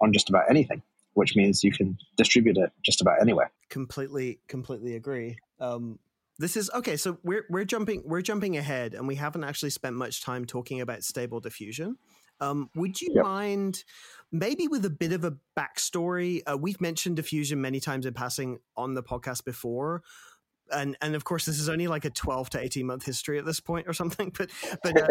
on 0.01 0.11
just 0.11 0.27
about 0.27 0.49
anything, 0.49 0.81
which 1.13 1.37
means 1.37 1.63
you 1.63 1.71
can 1.71 1.97
distribute 2.17 2.57
it 2.57 2.73
just 2.83 2.99
about 2.99 3.21
anywhere. 3.21 3.49
Completely, 3.69 4.41
completely 4.49 4.97
agree. 4.97 5.37
Um, 5.61 5.97
this 6.39 6.57
is 6.57 6.69
okay. 6.73 6.97
So 6.97 7.19
we're 7.23 7.45
we're 7.49 7.63
jumping 7.63 8.03
we're 8.03 8.21
jumping 8.21 8.57
ahead, 8.57 8.95
and 8.95 9.07
we 9.07 9.15
haven't 9.15 9.45
actually 9.45 9.69
spent 9.69 9.95
much 9.95 10.21
time 10.21 10.43
talking 10.43 10.81
about 10.81 11.03
stable 11.03 11.39
diffusion. 11.39 11.95
Um, 12.41 12.69
would 12.75 12.99
you 12.99 13.13
yep. 13.15 13.23
mind 13.23 13.83
maybe 14.31 14.67
with 14.67 14.83
a 14.83 14.89
bit 14.89 15.13
of 15.13 15.23
a 15.23 15.37
backstory? 15.57 16.41
Uh, 16.45 16.57
we've 16.57 16.81
mentioned 16.81 17.15
diffusion 17.15 17.61
many 17.61 17.79
times 17.79 18.05
in 18.05 18.13
passing 18.13 18.59
on 18.75 18.95
the 18.95 19.03
podcast 19.03 19.45
before. 19.45 20.01
And, 20.73 20.95
and 21.01 21.15
of 21.15 21.25
course, 21.25 21.45
this 21.45 21.59
is 21.59 21.67
only 21.67 21.87
like 21.87 22.05
a 22.05 22.09
twelve 22.09 22.49
to 22.51 22.59
eighteen 22.61 22.85
month 22.85 23.05
history 23.05 23.37
at 23.37 23.43
this 23.43 23.59
point, 23.59 23.89
or 23.89 23.93
something. 23.93 24.31
But 24.37 24.51
but 24.81 25.01
uh, 25.01 25.07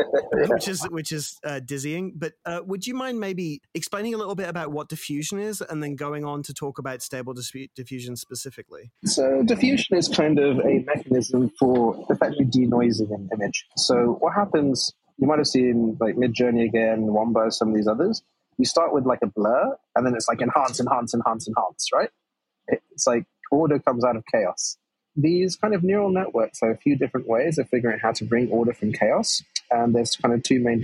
which 0.49 0.69
is 0.69 0.83
which 0.91 1.13
is 1.13 1.39
uh, 1.45 1.61
dizzying. 1.61 2.15
But 2.17 2.33
uh, 2.47 2.61
would 2.65 2.87
you 2.87 2.95
mind 2.95 3.21
maybe 3.21 3.61
explaining 3.75 4.15
a 4.15 4.17
little 4.17 4.35
bit 4.35 4.49
about 4.49 4.73
what 4.73 4.89
diffusion 4.89 5.39
is, 5.39 5.61
and 5.61 5.83
then 5.83 5.97
going 5.97 6.25
on 6.25 6.43
to 6.45 6.55
talk 6.55 6.79
about 6.79 7.03
stable 7.03 7.35
diffusion 7.77 8.17
specifically? 8.17 8.91
So 9.05 9.43
diffusion 9.43 9.99
is 9.99 10.09
kind 10.09 10.39
of 10.39 10.61
a 10.61 10.83
mechanism 10.87 11.51
for 11.59 12.07
effectively 12.09 12.47
denoising 12.47 13.15
an 13.15 13.29
image. 13.35 13.67
So 13.77 14.17
what 14.21 14.33
happens 14.33 14.95
you 15.21 15.27
might 15.27 15.39
have 15.39 15.47
seen 15.47 15.97
like 16.01 16.17
Midjourney 16.17 16.65
again, 16.65 17.03
Wombo, 17.03 17.51
some 17.51 17.69
of 17.69 17.75
these 17.75 17.87
others. 17.87 18.23
You 18.57 18.65
start 18.65 18.93
with 18.93 19.07
like 19.07 19.21
a 19.23 19.27
blur, 19.27 19.77
and 19.95 20.07
then 20.07 20.15
it's 20.15 20.29
like 20.29 20.41
enhance, 20.41 20.81
enhance, 20.81 21.15
enhance, 21.15 21.47
enhance, 21.47 21.89
right? 21.93 22.11
It's 22.69 23.07
like 23.07 23.25
order 23.51 23.79
comes 23.79 24.05
out 24.05 24.17
of 24.17 24.25
chaos. 24.33 24.77
These 25.17 25.57
kind 25.57 25.75
of 25.75 25.83
neural 25.83 26.11
networks 26.11 26.63
are 26.63 26.71
a 26.71 26.77
few 26.77 26.97
different 26.97 27.29
ways 27.29 27.59
of 27.59 27.69
figuring 27.69 27.97
out 27.97 28.01
how 28.01 28.13
to 28.13 28.25
bring 28.25 28.51
order 28.51 28.73
from 28.73 28.93
chaos, 28.93 29.43
and 29.71 29.95
there's 29.95 30.17
kind 30.17 30.35
of 30.35 30.43
two 30.43 30.61
main 30.61 30.83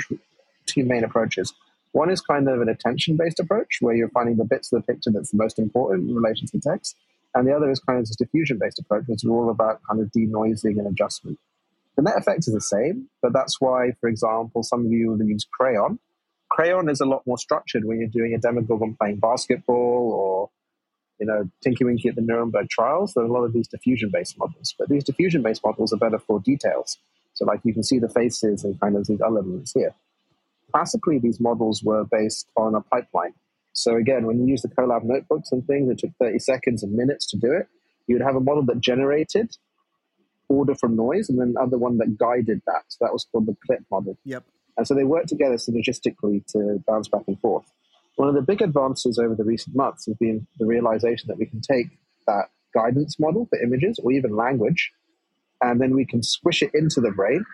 two 0.67 0.85
main 0.85 1.05
approaches. 1.05 1.53
One 1.93 2.11
is 2.11 2.21
kind 2.21 2.47
of 2.49 2.61
an 2.61 2.69
attention 2.69 3.17
based 3.17 3.41
approach, 3.41 3.79
where 3.81 3.95
you're 3.95 4.11
finding 4.11 4.37
the 4.37 4.45
bits 4.45 4.73
of 4.73 4.83
the 4.83 4.93
picture 4.93 5.11
that's 5.11 5.31
the 5.31 5.39
most 5.39 5.59
important 5.59 6.11
in 6.11 6.15
relation 6.15 6.47
to 6.49 6.61
text, 6.61 6.97
and 7.35 7.47
the 7.47 7.57
other 7.57 7.71
is 7.71 7.81
kind 7.81 7.99
of 7.99 8.07
this 8.07 8.17
diffusion 8.17 8.59
based 8.59 8.79
approach, 8.79 9.05
which 9.07 9.25
is 9.25 9.31
all 9.31 9.49
about 9.49 9.81
kind 9.89 10.01
of 10.01 10.09
denoising 10.09 10.79
and 10.79 10.87
adjustment. 10.87 11.39
The 11.97 12.03
net 12.03 12.19
effect 12.19 12.41
is 12.41 12.53
the 12.53 12.61
same, 12.61 13.09
but 13.23 13.33
that's 13.33 13.61
why, 13.61 13.93
for 14.01 14.09
example, 14.09 14.63
some 14.63 14.85
of 14.85 14.93
you 14.93 15.11
will 15.11 15.23
use 15.23 15.47
Craiyon. 15.59 15.99
Craiyon 16.53 16.91
is 16.91 17.01
a 17.01 17.07
lot 17.07 17.23
more 17.27 17.39
structured 17.39 17.85
when 17.85 17.99
you're 17.99 18.09
doing 18.09 18.35
a 18.35 18.39
demagogue 18.39 18.97
playing 18.99 19.17
basketball 19.17 20.13
or, 20.13 20.51
you 21.19 21.27
know, 21.27 21.51
Tinky 21.63 21.85
Winky 21.85 22.09
at 22.11 22.15
the 22.15 22.21
Nuremberg 22.21 22.69
trials. 22.69 23.15
There 23.15 23.25
are 23.25 23.27
a 23.27 23.33
lot 23.33 23.45
of 23.45 23.53
these 23.53 23.67
diffusion-based 23.69 24.39
models, 24.39 24.75
but 24.79 24.89
these 24.89 25.05
diffusion-based 25.05 25.63
models 25.65 25.93
are 25.93 25.97
better 25.97 26.19
for 26.19 26.39
details. 26.41 26.99
So, 27.33 27.47
like, 27.47 27.61
you 27.65 27.73
can 27.73 27.83
see 27.83 27.99
the 27.99 28.09
faces 28.09 28.63
and 28.63 28.79
kind 28.79 28.97
of 28.97 29.07
these 29.07 29.21
elements 29.21 29.73
here. 29.73 29.95
Classically, 30.73 31.19
these 31.19 31.41
models 31.41 31.83
were 31.83 32.05
based 32.05 32.51
on 32.57 32.75
a 32.75 32.83
pipeline. 32.83 33.35
So, 33.73 33.97
again, 33.97 34.27
when 34.27 34.39
you 34.39 34.47
use 34.47 34.63
the 34.63 34.69
Colab 34.69 35.05
notebooks 35.05 35.51
and 35.53 35.67
things, 35.67 35.91
it 35.91 35.99
took 35.99 36.11
30 36.19 36.39
seconds 36.41 36.83
and 36.83 36.93
minutes 36.93 37.27
to 37.31 37.39
do 37.39 37.53
it. 37.53 37.69
You 38.07 38.17
would 38.17 38.25
have 38.25 38.37
a 38.37 38.41
model 38.41 38.65
that 38.67 38.81
generated 38.81 39.57
order 40.49 40.75
from 40.75 40.97
noise, 40.97 41.29
and 41.29 41.41
then 41.41 41.55
another 41.57 41.79
one 41.79 41.99
that 41.99 42.17
guided 42.19 42.63
that. 42.67 42.83
So 42.89 43.05
that 43.05 43.13
was 43.13 43.27
called 43.31 43.47
the 43.47 43.57
clip 43.67 43.81
model. 43.91 44.17
Yep. 44.25 44.45
And 44.77 44.87
so 44.87 44.95
they 44.95 45.05
work 45.05 45.27
together 45.27 45.57
synergistically 45.57 46.47
to 46.53 46.83
bounce 46.87 47.09
back 47.09 47.23
and 47.27 47.41
forth. 47.41 47.65
One 48.17 48.29
of 48.29 48.35
the 48.35 48.43
big 48.43 48.63
advances 48.63 49.19
over 49.19 49.35
the 49.35 49.45
recent 49.45 49.77
months 49.77 50.07
has 50.07 50.17
been 50.17 50.47
the 50.59 50.67
realization 50.67 51.29
that 51.29 51.39
we 51.39 51.47
can 51.47 51.61
take 51.61 51.87
that 52.27 52.47
guidance 52.75 53.19
model 53.19 53.47
for 53.47 53.59
images 53.59 53.99
or 54.03 54.13
even 54.13 54.37
language, 54.37 54.93
and 55.63 55.81
then 55.81 55.95
we 55.95 56.05
can 56.05 56.23
squish 56.23 56.63
it 56.63 56.71
into 56.75 57.01
the 57.01 57.11
brain, 57.11 57.45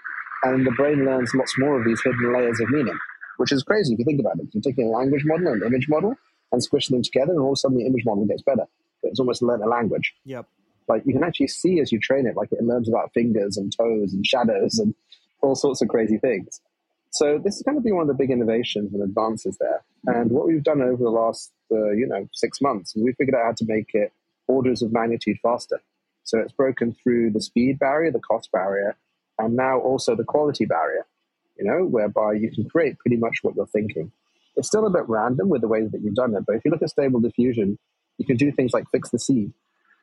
and 0.45 0.67
the 0.67 0.73
brain 0.73 1.05
learns 1.05 1.33
lots 1.35 1.57
more 1.59 1.79
of 1.79 1.87
these 1.87 2.01
hidden 2.03 2.33
layers 2.33 2.61
of 2.61 2.69
meaning, 2.71 2.99
which 3.37 3.53
is 3.53 3.63
crazy 3.63 3.93
if 3.93 3.99
you 3.99 4.05
think 4.05 4.21
about 4.21 4.39
it. 4.39 4.49
You're 4.53 4.63
taking 4.63 4.89
a 4.89 4.91
language 4.91 5.23
model 5.25 5.49
and 5.49 5.63
an 5.63 5.69
image 5.69 5.89
model 5.89 6.15
and 6.51 6.63
squishing 6.63 6.97
them 6.97 7.03
together, 7.03 7.33
and 7.33 7.41
all 7.41 7.51
of 7.51 7.53
a 7.53 7.57
sudden 7.57 7.79
the 7.79 7.87
image 7.87 8.05
model 8.05 8.27
gets 8.27 8.43
better. 8.43 8.67
It's 9.05 9.21
almost 9.21 9.43
learned 9.43 9.63
a 9.63 9.69
language. 9.69 10.15
Yep. 10.25 10.47
Like 10.89 11.03
you 11.07 11.13
can 11.13 11.25
actually 11.25 11.49
see 11.49 11.81
as 11.81 11.93
you 11.93 11.99
train 11.99 12.27
it, 12.27 12.37
like 12.37 12.53
it 12.53 12.63
learns 12.63 12.89
about 12.89 13.13
fingers 13.13 13.57
and 13.57 13.75
toes 13.77 14.13
and 14.13 14.27
shadows 14.27 14.79
and 14.79 14.95
all 15.43 15.55
sorts 15.55 15.83
of 15.83 15.89
crazy 15.89 16.19
things. 16.19 16.61
So 17.11 17.39
this 17.39 17.57
is 17.57 17.63
going 17.63 17.77
to 17.77 17.83
be 17.83 17.93
one 17.93 18.03
of 18.03 18.09
the 18.09 18.15
big 18.15 18.31
innovations 18.31 18.95
and 18.95 19.03
advances 19.03 19.59
there. 19.59 19.83
And 20.07 20.31
what 20.31 20.47
we've 20.47 20.63
done 20.63 20.81
over 20.81 21.03
the 21.03 21.11
last, 21.11 21.53
uh, 21.71 21.91
you 21.91 22.07
know, 22.07 22.27
six 22.33 22.61
months, 22.61 22.95
we 22.97 23.13
figured 23.13 23.35
out 23.35 23.45
how 23.45 23.53
to 23.53 23.65
make 23.67 23.91
it 23.93 24.13
orders 24.49 24.83
of 24.83 24.93
magnitude 24.93 25.37
faster. 25.43 25.81
So 26.25 26.39
it's 26.39 26.53
broken 26.53 26.97
through 27.03 27.33
the 27.33 27.43
speed 27.43 27.79
barrier, 27.79 28.11
the 28.11 28.21
cost 28.21 28.51
barrier, 28.51 28.97
and 29.39 29.55
now 29.57 29.79
also 29.79 30.15
the 30.15 30.25
quality 30.25 30.65
barrier. 30.65 31.07
You 31.59 31.67
know, 31.67 31.85
whereby 31.85 32.33
you 32.33 32.51
can 32.51 32.69
create 32.69 32.99
pretty 32.99 33.17
much 33.17 33.39
what 33.43 33.55
you're 33.57 33.67
thinking. 33.67 34.11
It's 34.57 34.69
still 34.69 34.87
a 34.87 34.91
bit 34.91 35.09
random 35.09 35.49
with 35.49 35.61
the 35.61 35.69
ways 35.69 35.91
that 35.91 36.01
you've 36.01 36.15
done 36.15 36.35
it, 36.35 36.45
but 36.47 36.57
if 36.57 36.65
you 36.65 36.71
look 36.71 36.83
at 36.83 36.91
stable 36.91 37.21
diffusion, 37.21 37.79
you 38.19 38.25
can 38.25 38.37
do 38.37 38.51
things 38.53 38.73
like 38.73 38.85
fix 38.91 39.11
the 39.11 39.19
seed. 39.19 39.53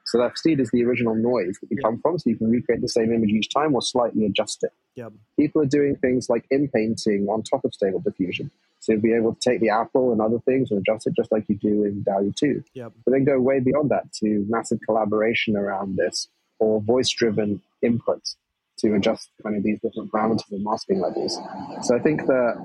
So 0.05 0.17
that 0.17 0.37
seed 0.39 0.59
is 0.59 0.71
the 0.71 0.83
original 0.85 1.13
noise 1.15 1.57
that 1.61 1.69
you 1.69 1.77
Yeah. 1.77 1.89
come 1.89 1.99
from, 1.99 2.17
so 2.17 2.29
you 2.29 2.35
can 2.35 2.49
recreate 2.49 2.81
the 2.81 2.89
same 2.89 3.13
image 3.13 3.29
each 3.29 3.53
time 3.53 3.75
or 3.75 3.81
slightly 3.81 4.25
adjust 4.25 4.63
it. 4.63 4.71
Yep. 4.95 5.13
People 5.37 5.61
are 5.61 5.67
doing 5.67 5.95
things 5.97 6.29
like 6.29 6.45
in 6.49 6.67
painting 6.67 7.27
on 7.29 7.43
top 7.43 7.63
of 7.63 7.73
stable 7.73 7.99
diffusion. 7.99 8.49
So 8.79 8.93
you'll 8.93 9.01
be 9.01 9.13
able 9.13 9.35
to 9.35 9.39
take 9.39 9.59
the 9.59 9.69
apple 9.69 10.11
and 10.11 10.21
other 10.21 10.39
things 10.39 10.71
and 10.71 10.79
adjust 10.79 11.05
it 11.05 11.13
just 11.15 11.31
like 11.31 11.47
you 11.47 11.55
do 11.55 11.83
in 11.83 12.01
DALL-E 12.03 12.33
2. 12.35 12.63
Yep. 12.73 12.93
But 13.05 13.11
then 13.11 13.23
go 13.25 13.39
way 13.39 13.59
beyond 13.59 13.89
that 13.91 14.11
to 14.13 14.45
massive 14.49 14.79
collaboration 14.85 15.55
around 15.55 15.97
this 15.97 16.27
or 16.59 16.81
voice 16.81 17.09
driven 17.09 17.61
inputs 17.83 18.35
to 18.79 18.95
adjust 18.95 19.29
kind 19.43 19.57
of 19.57 19.63
these 19.63 19.79
different 19.81 20.11
parameters 20.11 20.49
and 20.51 20.63
masking 20.63 21.01
levels. 21.01 21.37
So 21.83 21.95
I 21.95 21.99
think 21.99 22.25
that 22.25 22.55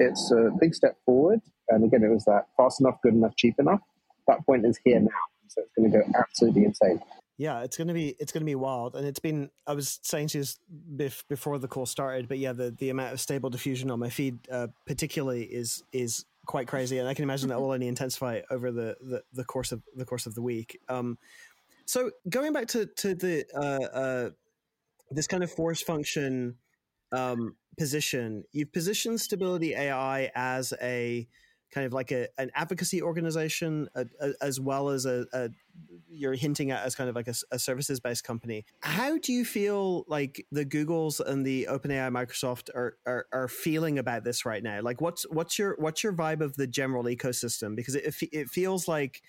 it's 0.00 0.30
a 0.32 0.50
big 0.60 0.74
step 0.74 0.96
forward. 1.06 1.40
And 1.68 1.84
again, 1.84 2.02
it 2.02 2.08
was 2.08 2.24
that 2.24 2.48
fast 2.56 2.80
enough, 2.80 3.00
good 3.02 3.14
enough, 3.14 3.36
cheap 3.36 3.54
enough. 3.58 3.80
That 4.26 4.44
point 4.44 4.66
is 4.66 4.78
here 4.84 5.00
now. 5.00 5.10
So 5.50 5.62
it's 5.62 5.72
going 5.76 5.90
to 5.90 5.98
go 5.98 6.18
absolutely 6.18 6.64
insane. 6.64 7.00
Yeah, 7.36 7.62
it's 7.62 7.78
gonna 7.78 7.94
be 7.94 8.14
it's 8.18 8.32
gonna 8.32 8.44
be 8.44 8.54
wild, 8.54 8.96
and 8.96 9.06
it's 9.06 9.18
been. 9.18 9.48
I 9.66 9.72
was 9.72 9.98
saying 10.02 10.28
to 10.28 10.40
you 10.40 11.10
before 11.26 11.58
the 11.58 11.68
call 11.68 11.86
started, 11.86 12.28
but 12.28 12.36
yeah, 12.36 12.52
the, 12.52 12.70
the 12.70 12.90
amount 12.90 13.14
of 13.14 13.20
stable 13.20 13.48
diffusion 13.48 13.90
on 13.90 13.98
my 13.98 14.10
feed, 14.10 14.38
uh, 14.50 14.66
particularly, 14.86 15.44
is 15.44 15.82
is 15.90 16.26
quite 16.44 16.68
crazy, 16.68 16.98
and 16.98 17.08
I 17.08 17.14
can 17.14 17.22
imagine 17.22 17.48
that 17.48 17.58
will 17.62 17.70
only 17.70 17.88
intensify 17.88 18.42
over 18.50 18.70
the, 18.70 18.94
the, 19.00 19.22
the 19.32 19.44
course 19.44 19.72
of 19.72 19.82
the 19.96 20.04
course 20.04 20.26
of 20.26 20.34
the 20.34 20.42
week. 20.42 20.78
Um, 20.90 21.16
so 21.86 22.10
going 22.28 22.52
back 22.52 22.66
to 22.68 22.84
to 22.84 23.14
the 23.14 23.46
uh, 23.54 23.96
uh, 23.96 24.30
this 25.10 25.26
kind 25.26 25.42
of 25.42 25.50
force 25.50 25.80
function 25.80 26.56
um, 27.10 27.56
position, 27.78 28.44
you've 28.52 28.72
positioned 28.74 29.18
Stability 29.18 29.74
AI 29.74 30.30
as 30.34 30.74
a 30.82 31.26
kind 31.70 31.86
of 31.86 31.92
like 31.92 32.10
a 32.12 32.28
an 32.38 32.50
advocacy 32.54 33.02
organization, 33.02 33.88
a, 33.94 34.06
a, 34.20 34.32
as 34.40 34.60
well 34.60 34.88
as 34.88 35.06
a, 35.06 35.26
a 35.32 35.50
you're 36.08 36.34
hinting 36.34 36.70
at 36.70 36.84
as 36.84 36.94
kind 36.94 37.08
of 37.08 37.16
like 37.16 37.28
a, 37.28 37.58
services 37.58 38.00
based 38.00 38.24
company. 38.24 38.64
How 38.80 39.18
do 39.18 39.32
you 39.32 39.44
feel 39.44 40.04
like 40.08 40.44
the 40.50 40.64
Googles 40.64 41.20
and 41.20 41.46
the 41.46 41.68
OpenAI 41.70 42.10
Microsoft 42.10 42.70
are, 42.74 42.96
are 43.06 43.26
are 43.32 43.48
feeling 43.48 43.98
about 43.98 44.24
this 44.24 44.44
right 44.44 44.62
now? 44.62 44.80
Like, 44.82 45.00
what's 45.00 45.24
what's 45.30 45.58
your 45.58 45.76
what's 45.78 46.02
your 46.02 46.12
vibe 46.12 46.40
of 46.40 46.56
the 46.56 46.66
general 46.66 47.04
ecosystem? 47.04 47.76
Because 47.76 47.94
it 47.94 48.14
it 48.32 48.48
feels 48.48 48.88
like 48.88 49.22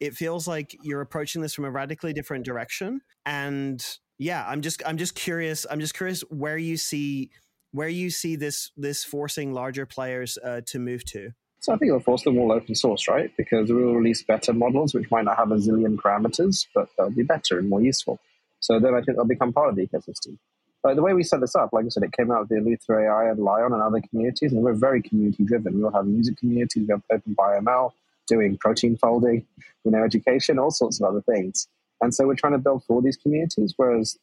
it 0.00 0.14
feels 0.14 0.46
like 0.46 0.76
you're 0.82 1.00
approaching 1.00 1.42
this 1.42 1.54
from 1.54 1.64
a 1.64 1.70
radically 1.70 2.12
different 2.12 2.44
direction. 2.44 3.00
And 3.26 3.84
yeah, 4.18 4.44
I'm 4.46 4.60
just 4.60 4.82
I'm 4.86 4.98
just 4.98 5.14
curious. 5.14 5.66
I'm 5.70 5.80
just 5.80 5.94
curious 5.94 6.20
where 6.28 6.58
you 6.58 6.76
see 6.76 7.30
where 7.72 7.88
you 7.88 8.10
see 8.10 8.36
this 8.36 8.70
this 8.76 9.04
forcing 9.04 9.52
larger 9.52 9.86
players 9.86 10.38
uh, 10.44 10.60
to 10.66 10.78
move 10.78 11.04
to. 11.06 11.30
So 11.60 11.72
I 11.72 11.76
think 11.76 11.88
it'll 11.88 12.00
force 12.00 12.22
them 12.22 12.38
all 12.38 12.52
open 12.52 12.74
source, 12.74 13.08
right? 13.08 13.30
Because 13.36 13.70
we'll 13.70 13.94
release 13.94 14.22
better 14.22 14.52
models, 14.52 14.94
which 14.94 15.10
might 15.10 15.24
not 15.24 15.36
have 15.36 15.50
a 15.50 15.56
zillion 15.56 15.96
parameters, 15.96 16.66
but 16.74 16.88
they'll 16.96 17.10
be 17.10 17.24
better 17.24 17.58
and 17.58 17.68
more 17.68 17.82
useful. 17.82 18.20
So 18.60 18.78
then 18.78 18.94
I 18.94 19.00
think 19.02 19.16
they'll 19.16 19.24
become 19.24 19.52
part 19.52 19.70
of 19.70 19.76
the 19.76 19.86
ecosystem. 19.86 20.38
Like 20.84 20.94
the 20.94 21.02
way 21.02 21.12
we 21.12 21.24
set 21.24 21.40
this 21.40 21.56
up, 21.56 21.72
like 21.72 21.84
I 21.84 21.88
said, 21.88 22.04
it 22.04 22.12
came 22.12 22.30
out 22.30 22.48
with 22.48 22.50
EleutherAI 22.50 23.32
and 23.32 23.40
LAION 23.40 23.72
and 23.72 23.82
other 23.82 24.00
communities, 24.00 24.52
and 24.52 24.62
we're 24.62 24.74
very 24.74 25.02
community 25.02 25.44
driven. 25.44 25.80
We'll 25.80 25.90
have 25.90 26.06
music 26.06 26.36
communities, 26.38 26.86
we 26.86 26.92
have 26.92 27.02
OpenBioML, 27.12 27.92
doing 28.28 28.56
protein 28.56 28.96
folding, 28.96 29.44
you 29.84 29.90
know, 29.90 30.04
education, 30.04 30.58
all 30.58 30.70
sorts 30.70 31.00
of 31.00 31.08
other 31.08 31.20
things. 31.22 31.66
And 32.00 32.14
so 32.14 32.26
we're 32.26 32.36
trying 32.36 32.52
to 32.52 32.58
build 32.58 32.84
for 32.84 33.02
these 33.02 33.16
communities, 33.16 33.74
whereas 33.76 34.16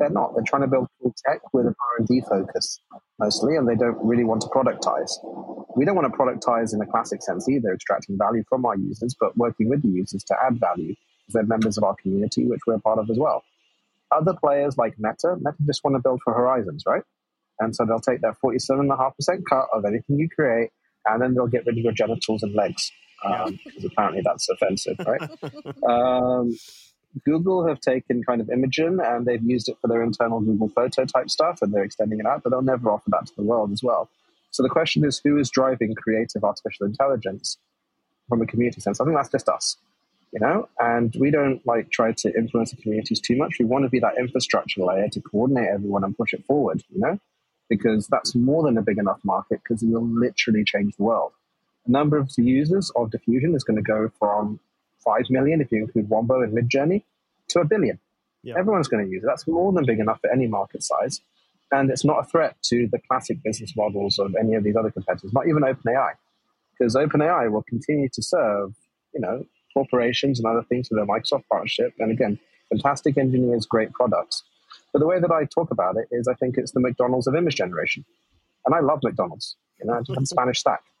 they're 0.00 0.10
not. 0.10 0.34
They're 0.34 0.44
trying 0.44 0.62
to 0.62 0.68
build 0.68 0.88
cool 1.00 1.14
tech 1.24 1.40
with 1.52 1.66
an 1.66 1.74
R&D 1.98 2.22
focus 2.28 2.80
mostly, 3.18 3.54
and 3.56 3.68
they 3.68 3.76
don't 3.76 3.98
really 4.02 4.24
want 4.24 4.40
to 4.40 4.48
productize. 4.48 5.12
We 5.76 5.84
don't 5.84 5.94
want 5.94 6.12
to 6.12 6.18
productize 6.18 6.74
in 6.74 6.80
a 6.80 6.86
classic 6.86 7.22
sense 7.22 7.48
either, 7.48 7.72
extracting 7.72 8.18
value 8.18 8.42
from 8.48 8.64
our 8.64 8.76
users, 8.76 9.14
but 9.20 9.36
working 9.36 9.68
with 9.68 9.82
the 9.82 9.88
users 9.88 10.24
to 10.24 10.36
add 10.42 10.58
value 10.58 10.94
because 10.94 11.34
they're 11.34 11.44
members 11.44 11.76
of 11.78 11.84
our 11.84 11.94
community, 12.02 12.46
which 12.46 12.60
we're 12.66 12.78
part 12.78 12.98
of 12.98 13.08
as 13.10 13.18
well. 13.18 13.44
Other 14.10 14.34
players 14.34 14.76
like 14.76 14.94
Meta, 14.98 15.36
Meta 15.36 15.56
just 15.66 15.84
want 15.84 15.94
to 15.94 16.00
build 16.00 16.20
for 16.24 16.34
Horizons, 16.34 16.82
right? 16.86 17.02
And 17.60 17.76
so 17.76 17.84
they'll 17.84 18.00
take 18.00 18.22
that 18.22 18.36
47.5% 18.42 19.12
cut 19.48 19.66
of 19.72 19.84
anything 19.84 20.18
you 20.18 20.28
create, 20.28 20.70
and 21.06 21.22
then 21.22 21.34
they'll 21.34 21.46
get 21.46 21.66
rid 21.66 21.78
of 21.78 21.84
your 21.84 21.92
genitals 21.92 22.42
and 22.42 22.54
legs, 22.54 22.90
because 23.22 23.50
um, 23.50 23.90
apparently 23.92 24.22
that's 24.24 24.48
offensive, 24.48 24.98
right? 25.06 25.22
um, 25.88 26.56
Google 27.24 27.66
have 27.66 27.80
taken 27.80 28.22
kind 28.22 28.40
of 28.40 28.46
Imagen 28.48 29.04
and 29.04 29.26
they've 29.26 29.42
used 29.42 29.68
it 29.68 29.76
for 29.80 29.88
their 29.88 30.02
internal 30.02 30.40
Google 30.40 30.68
Photo 30.68 31.04
type 31.04 31.28
stuff, 31.28 31.60
and 31.62 31.72
they're 31.72 31.84
extending 31.84 32.20
it 32.20 32.26
out, 32.26 32.42
but 32.42 32.50
they'll 32.50 32.62
never 32.62 32.90
offer 32.90 33.10
that 33.10 33.26
to 33.26 33.36
the 33.36 33.42
world 33.42 33.72
as 33.72 33.82
well. 33.82 34.08
So 34.50 34.62
the 34.62 34.68
question 34.68 35.04
is, 35.04 35.20
who 35.22 35.38
is 35.38 35.50
driving 35.50 35.94
creative 35.94 36.44
artificial 36.44 36.86
intelligence 36.86 37.58
from 38.28 38.42
a 38.42 38.46
community 38.46 38.80
sense? 38.80 39.00
I 39.00 39.04
think 39.04 39.16
that's 39.16 39.30
just 39.30 39.48
us, 39.48 39.76
you 40.32 40.40
know. 40.40 40.68
And 40.78 41.14
we 41.18 41.30
don't 41.30 41.64
like 41.66 41.90
try 41.90 42.12
to 42.12 42.34
influence 42.36 42.70
the 42.70 42.80
communities 42.80 43.20
too 43.20 43.36
much. 43.36 43.56
We 43.58 43.64
want 43.64 43.84
to 43.84 43.90
be 43.90 44.00
that 44.00 44.18
infrastructure 44.18 44.82
layer 44.82 45.08
to 45.08 45.20
coordinate 45.20 45.68
everyone 45.68 46.04
and 46.04 46.16
push 46.16 46.32
it 46.32 46.44
forward, 46.46 46.82
you 46.90 47.00
know, 47.00 47.18
because 47.68 48.08
that's 48.08 48.34
more 48.34 48.62
than 48.64 48.78
a 48.78 48.82
big 48.82 48.98
enough 48.98 49.20
market 49.24 49.60
because 49.62 49.82
it 49.82 49.88
will 49.88 50.06
literally 50.06 50.64
change 50.64 50.96
the 50.96 51.04
world. 51.04 51.32
The 51.86 51.92
number 51.92 52.18
of 52.18 52.30
users 52.36 52.90
of 52.94 53.10
Diffusion 53.10 53.54
is 53.54 53.64
going 53.64 53.76
to 53.76 53.82
go 53.82 54.10
from 54.18 54.60
5 55.04 55.30
million, 55.30 55.60
if 55.60 55.70
you 55.72 55.78
include 55.78 56.08
Wombo 56.08 56.42
and 56.42 56.56
Midjourney, 56.56 57.02
to 57.48 57.60
a 57.60 57.64
billion. 57.64 57.98
Yeah. 58.42 58.54
Everyone's 58.58 58.88
going 58.88 59.04
to 59.04 59.10
use 59.10 59.22
it. 59.22 59.26
That's 59.26 59.46
more 59.46 59.72
than 59.72 59.84
big 59.84 59.98
enough 59.98 60.20
for 60.20 60.30
any 60.30 60.46
market 60.46 60.82
size. 60.82 61.20
And 61.72 61.90
it's 61.90 62.04
not 62.04 62.20
a 62.20 62.24
threat 62.24 62.56
to 62.64 62.88
the 62.90 62.98
classic 63.08 63.42
business 63.42 63.76
models 63.76 64.18
of 64.18 64.34
any 64.38 64.54
of 64.54 64.64
these 64.64 64.76
other 64.76 64.90
competitors, 64.90 65.32
not 65.32 65.46
even 65.46 65.62
OpenAI. 65.62 66.12
Because 66.72 66.96
OpenAI 66.96 67.50
will 67.50 67.62
continue 67.62 68.08
to 68.08 68.22
serve, 68.22 68.74
you 69.14 69.20
know, 69.20 69.44
corporations 69.74 70.40
and 70.40 70.46
other 70.46 70.64
things 70.64 70.88
with 70.90 70.98
their 70.98 71.06
Microsoft 71.06 71.44
partnership. 71.48 71.94
And 71.98 72.10
again, 72.10 72.38
fantastic 72.70 73.18
engineers, 73.18 73.66
great 73.66 73.92
products. 73.92 74.42
But 74.92 75.00
the 75.00 75.06
way 75.06 75.20
that 75.20 75.30
I 75.30 75.44
talk 75.44 75.70
about 75.70 75.96
it 75.96 76.08
is 76.10 76.26
I 76.26 76.34
think 76.34 76.56
it's 76.56 76.72
the 76.72 76.80
McDonald's 76.80 77.26
of 77.26 77.34
image 77.34 77.56
generation. 77.56 78.04
And 78.66 78.74
I 78.74 78.80
love 78.80 79.00
McDonald's. 79.02 79.56
You 79.78 79.86
know, 79.86 79.94
I 79.94 79.96
have 79.96 80.26
Spanish 80.26 80.60
stack. 80.60 80.82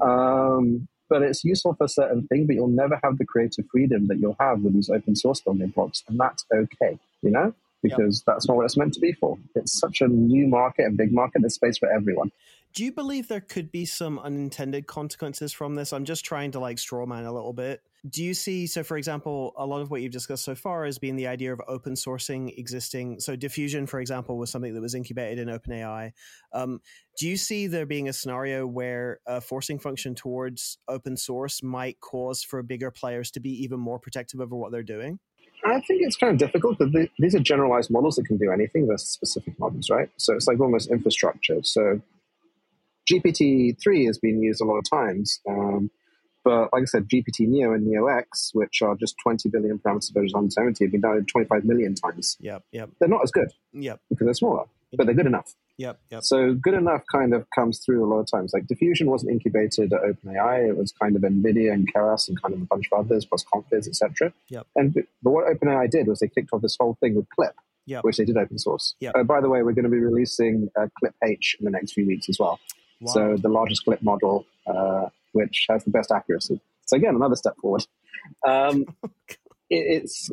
Um, 0.00 0.88
but 1.14 1.22
it's 1.22 1.44
useful 1.44 1.74
for 1.74 1.84
a 1.84 1.88
certain 1.88 2.26
things, 2.26 2.44
but 2.48 2.56
you'll 2.56 2.66
never 2.66 2.98
have 3.04 3.18
the 3.18 3.24
creative 3.24 3.64
freedom 3.70 4.08
that 4.08 4.18
you'll 4.18 4.34
have 4.40 4.62
with 4.62 4.74
these 4.74 4.90
open 4.90 5.14
source 5.14 5.40
building 5.40 5.68
blocks. 5.68 6.02
And 6.08 6.18
that's 6.18 6.44
okay, 6.52 6.98
you 7.22 7.30
know, 7.30 7.54
because 7.84 8.24
yep. 8.26 8.34
that's 8.34 8.48
not 8.48 8.56
what 8.56 8.64
it's 8.64 8.76
meant 8.76 8.94
to 8.94 9.00
be 9.00 9.12
for. 9.12 9.38
It's 9.54 9.78
such 9.78 10.00
a 10.00 10.08
new 10.08 10.48
market 10.48 10.86
and 10.86 10.96
big 10.96 11.12
market, 11.12 11.42
there's 11.42 11.54
space 11.54 11.78
for 11.78 11.88
everyone. 11.88 12.32
Do 12.72 12.84
you 12.84 12.90
believe 12.90 13.28
there 13.28 13.40
could 13.40 13.70
be 13.70 13.84
some 13.84 14.18
unintended 14.18 14.88
consequences 14.88 15.52
from 15.52 15.76
this? 15.76 15.92
I'm 15.92 16.04
just 16.04 16.24
trying 16.24 16.50
to 16.50 16.58
like 16.58 16.80
straw 16.80 17.06
man 17.06 17.26
a 17.26 17.32
little 17.32 17.52
bit. 17.52 17.80
Do 18.10 18.22
you 18.22 18.34
see, 18.34 18.66
so 18.66 18.82
for 18.82 18.98
example, 18.98 19.54
a 19.56 19.64
lot 19.64 19.80
of 19.80 19.90
what 19.90 20.02
you've 20.02 20.12
discussed 20.12 20.44
so 20.44 20.54
far 20.54 20.84
has 20.84 20.98
been 20.98 21.16
the 21.16 21.26
idea 21.26 21.54
of 21.54 21.60
open 21.66 21.94
sourcing 21.94 22.52
existing. 22.58 23.18
So 23.20 23.34
diffusion, 23.34 23.86
for 23.86 23.98
example, 23.98 24.36
was 24.36 24.50
something 24.50 24.74
that 24.74 24.80
was 24.82 24.94
incubated 24.94 25.38
in 25.38 25.48
OpenAI. 25.48 26.12
Um, 26.52 26.80
do 27.18 27.26
you 27.26 27.38
see 27.38 27.66
there 27.66 27.86
being 27.86 28.10
a 28.10 28.12
scenario 28.12 28.66
where 28.66 29.20
a 29.26 29.40
forcing 29.40 29.78
function 29.78 30.14
towards 30.14 30.76
open 30.86 31.16
source 31.16 31.62
might 31.62 31.98
cause 32.00 32.42
for 32.42 32.62
bigger 32.62 32.90
players 32.90 33.30
to 33.32 33.40
be 33.40 33.50
even 33.62 33.80
more 33.80 33.98
protective 33.98 34.38
over 34.38 34.54
what 34.54 34.70
they're 34.70 34.82
doing? 34.82 35.18
I 35.64 35.80
think 35.80 36.02
it's 36.02 36.16
kind 36.16 36.32
of 36.32 36.38
difficult 36.38 36.78
because 36.78 37.08
these 37.18 37.34
are 37.34 37.40
generalized 37.40 37.90
models 37.90 38.16
that 38.16 38.26
can 38.26 38.36
do 38.36 38.50
anything 38.52 38.86
versus 38.86 39.08
specific 39.08 39.58
models, 39.58 39.88
right? 39.88 40.10
So 40.18 40.34
it's 40.34 40.46
like 40.46 40.60
almost 40.60 40.90
infrastructure. 40.90 41.62
So 41.62 42.02
GPT-3 43.10 44.06
has 44.06 44.18
been 44.18 44.42
used 44.42 44.60
a 44.60 44.64
lot 44.64 44.76
of 44.76 44.84
times. 44.90 45.40
Um, 45.48 45.90
But 46.44 46.72
like 46.72 46.82
I 46.82 46.84
said, 46.84 47.08
GPT 47.08 47.48
Neo 47.48 47.72
and 47.72 47.86
Neo 47.86 48.06
X, 48.06 48.50
which 48.52 48.82
are 48.82 48.94
just 48.94 49.16
20 49.22 49.48
billion 49.48 49.78
parameter 49.78 50.12
versions 50.12 50.34
on 50.34 50.50
70, 50.50 50.84
have 50.84 50.92
been 50.92 51.02
downloaded 51.02 51.28
25 51.28 51.64
million 51.64 51.94
times. 51.94 52.36
Yep. 52.40 52.62
Yep. 52.72 52.90
They're 53.00 53.08
not 53.08 53.22
as 53.22 53.30
good 53.30 53.48
Yep. 53.72 54.00
because 54.10 54.26
they're 54.26 54.34
smaller, 54.34 54.64
but 54.96 55.06
they're 55.06 55.14
good 55.14 55.26
enough. 55.26 55.54
Yep. 55.78 55.98
Yep. 56.10 56.22
So 56.22 56.54
good 56.54 56.74
enough 56.74 57.02
kind 57.10 57.34
of 57.34 57.46
comes 57.54 57.78
through 57.84 58.04
a 58.04 58.08
lot 58.08 58.20
of 58.20 58.30
times. 58.30 58.52
Like 58.54 58.66
Diffusion 58.68 59.10
wasn't 59.10 59.32
incubated 59.32 59.92
at 59.92 60.02
OpenAI; 60.02 60.68
it 60.68 60.76
was 60.76 60.92
kind 60.92 61.16
of 61.16 61.22
NVIDIA 61.22 61.72
and 61.72 61.92
Karras 61.92 62.28
and 62.28 62.40
kind 62.40 62.54
of 62.54 62.62
a 62.62 62.66
bunch 62.66 62.86
of 62.92 63.00
others, 63.00 63.24
plus 63.24 63.44
CompVis, 63.52 63.88
etc. 63.88 64.32
Yep. 64.50 64.66
And 64.76 64.94
but 64.94 65.30
what 65.30 65.46
OpenAI 65.46 65.90
did 65.90 66.06
was 66.06 66.20
they 66.20 66.28
kicked 66.28 66.50
off 66.52 66.62
this 66.62 66.76
whole 66.78 66.96
thing 67.00 67.16
with 67.16 67.26
Clip, 67.30 67.54
Yep. 67.86 68.04
which 68.04 68.18
they 68.18 68.24
did 68.24 68.36
open 68.36 68.56
source. 68.58 68.94
Yep. 69.00 69.14
Uh, 69.16 69.22
by 69.24 69.40
the 69.40 69.48
way, 69.48 69.62
we're 69.64 69.72
going 69.72 69.84
to 69.84 69.90
be 69.90 69.98
releasing 69.98 70.70
uh, 70.78 70.86
Clip 71.00 71.14
H 71.24 71.56
in 71.58 71.64
the 71.64 71.72
next 71.72 71.92
few 71.94 72.06
weeks 72.06 72.28
as 72.28 72.38
well. 72.38 72.60
Wow. 73.00 73.12
So 73.12 73.36
the 73.36 73.48
largest 73.48 73.82
Clip 73.84 74.00
model, 74.00 74.46
uh, 74.68 75.08
which 75.34 75.66
has 75.68 75.84
the 75.84 75.90
best 75.90 76.10
accuracy. 76.10 76.60
So 76.86 76.96
again, 76.96 77.14
another 77.14 77.36
step 77.36 77.56
forward. 77.60 77.86
Um, 78.46 78.86
it, 79.70 80.02
it's 80.02 80.30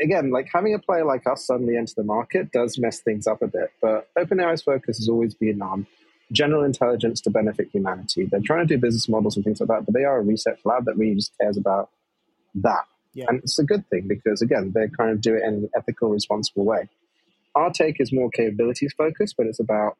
again 0.00 0.30
like 0.30 0.48
having 0.52 0.74
a 0.74 0.78
player 0.78 1.04
like 1.04 1.26
us 1.26 1.46
suddenly 1.46 1.76
enter 1.76 1.94
the 1.96 2.04
market 2.04 2.50
does 2.52 2.78
mess 2.78 3.00
things 3.00 3.26
up 3.26 3.42
a 3.42 3.46
bit. 3.46 3.72
But 3.80 4.08
OpenAI's 4.18 4.62
focus 4.62 4.98
has 4.98 5.08
always 5.08 5.34
been 5.34 5.62
on 5.62 5.86
general 6.32 6.64
intelligence 6.64 7.20
to 7.22 7.30
benefit 7.30 7.68
humanity. 7.72 8.26
They're 8.26 8.40
trying 8.40 8.66
to 8.66 8.74
do 8.74 8.80
business 8.80 9.08
models 9.08 9.36
and 9.36 9.44
things 9.44 9.60
like 9.60 9.68
that, 9.68 9.84
but 9.86 9.94
they 9.94 10.04
are 10.04 10.18
a 10.18 10.22
research 10.22 10.58
lab 10.64 10.86
that 10.86 10.96
really 10.96 11.16
just 11.16 11.32
cares 11.40 11.56
about 11.56 11.90
that. 12.56 12.84
Yeah. 13.12 13.26
And 13.28 13.38
it's 13.38 13.58
a 13.58 13.64
good 13.64 13.88
thing 13.90 14.08
because 14.08 14.42
again, 14.42 14.72
they 14.74 14.88
kind 14.88 15.10
of 15.10 15.20
do 15.20 15.34
it 15.34 15.42
in 15.44 15.54
an 15.54 15.70
ethical, 15.76 16.10
responsible 16.10 16.64
way. 16.64 16.88
Our 17.54 17.70
take 17.70 18.00
is 18.00 18.12
more 18.12 18.30
capabilities 18.30 18.92
focused, 18.96 19.36
but 19.36 19.46
it's 19.46 19.60
about 19.60 19.96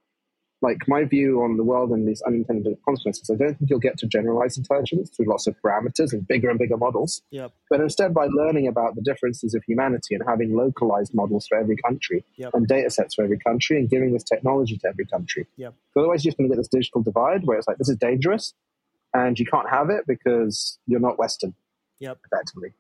like 0.64 0.88
my 0.88 1.04
view 1.04 1.42
on 1.44 1.56
the 1.56 1.62
world 1.62 1.90
and 1.90 2.08
these 2.08 2.22
unintended 2.22 2.76
consequences. 2.84 3.28
I 3.30 3.36
don't 3.36 3.54
think 3.56 3.70
you'll 3.70 3.78
get 3.88 3.98
to 3.98 4.06
generalized 4.06 4.56
intelligence 4.58 5.10
through 5.10 5.26
lots 5.28 5.46
of 5.46 5.54
parameters 5.62 6.12
and 6.12 6.26
bigger 6.26 6.48
and 6.50 6.58
bigger 6.58 6.76
models, 6.76 7.22
Yep. 7.30 7.52
but 7.70 7.80
instead 7.80 8.14
by 8.14 8.26
learning 8.26 8.66
about 8.66 8.96
the 8.96 9.02
differences 9.02 9.54
of 9.54 9.62
humanity 9.64 10.14
and 10.16 10.24
having 10.26 10.56
localized 10.56 11.12
models 11.14 11.46
for 11.46 11.56
every 11.58 11.76
country 11.76 12.24
Yep. 12.36 12.50
and 12.54 12.66
data 12.66 12.90
sets 12.90 13.14
for 13.14 13.22
every 13.24 13.38
country 13.38 13.78
and 13.78 13.88
giving 13.88 14.12
this 14.12 14.24
technology 14.24 14.76
to 14.78 14.88
every 14.88 15.06
country. 15.06 15.46
Yep. 15.56 15.74
So 15.92 16.00
otherwise, 16.00 16.24
you're 16.24 16.30
just 16.30 16.38
going 16.38 16.48
to 16.50 16.54
get 16.56 16.60
this 16.60 16.68
digital 16.68 17.02
divide 17.02 17.44
where 17.44 17.58
it's 17.58 17.68
like, 17.68 17.78
this 17.78 17.88
is 17.90 17.96
dangerous 17.98 18.54
and 19.12 19.38
you 19.38 19.46
can't 19.46 19.68
have 19.70 19.90
it 19.90 20.04
because 20.08 20.78
you're 20.86 21.00
not 21.08 21.18
Western, 21.18 21.54
Yep. 22.00 22.18
effectively. 22.26 22.72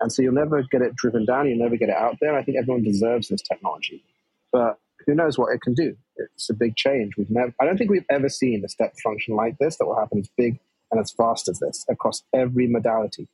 And 0.00 0.12
so 0.12 0.20
you'll 0.22 0.34
never 0.34 0.62
get 0.64 0.82
it 0.82 0.94
driven 0.96 1.24
down, 1.24 1.48
you'll 1.48 1.58
never 1.66 1.76
get 1.76 1.88
it 1.88 1.96
out 1.96 2.18
there. 2.20 2.34
I 2.36 2.42
think 2.42 2.58
everyone 2.58 2.82
deserves 2.82 3.28
this 3.28 3.40
technology. 3.42 4.04
But 4.52 4.78
who 5.06 5.14
knows 5.14 5.38
what 5.38 5.54
it 5.54 5.60
can 5.60 5.74
do? 5.74 5.96
It's 6.16 6.50
a 6.50 6.54
big 6.54 6.76
change. 6.76 7.16
We've 7.16 7.30
never 7.30 7.54
I 7.60 7.64
don't 7.64 7.76
think 7.76 7.90
we've 7.90 8.06
ever 8.10 8.28
seen 8.28 8.62
a 8.64 8.68
step 8.68 8.94
function 9.02 9.34
like 9.34 9.58
this 9.58 9.76
that 9.76 9.86
will 9.86 9.98
happen 9.98 10.20
as 10.20 10.28
big 10.36 10.58
and 10.90 11.00
as 11.00 11.10
fast 11.10 11.48
as 11.48 11.58
this 11.58 11.84
across 11.88 12.22
every 12.34 12.66
modality. 12.66 13.28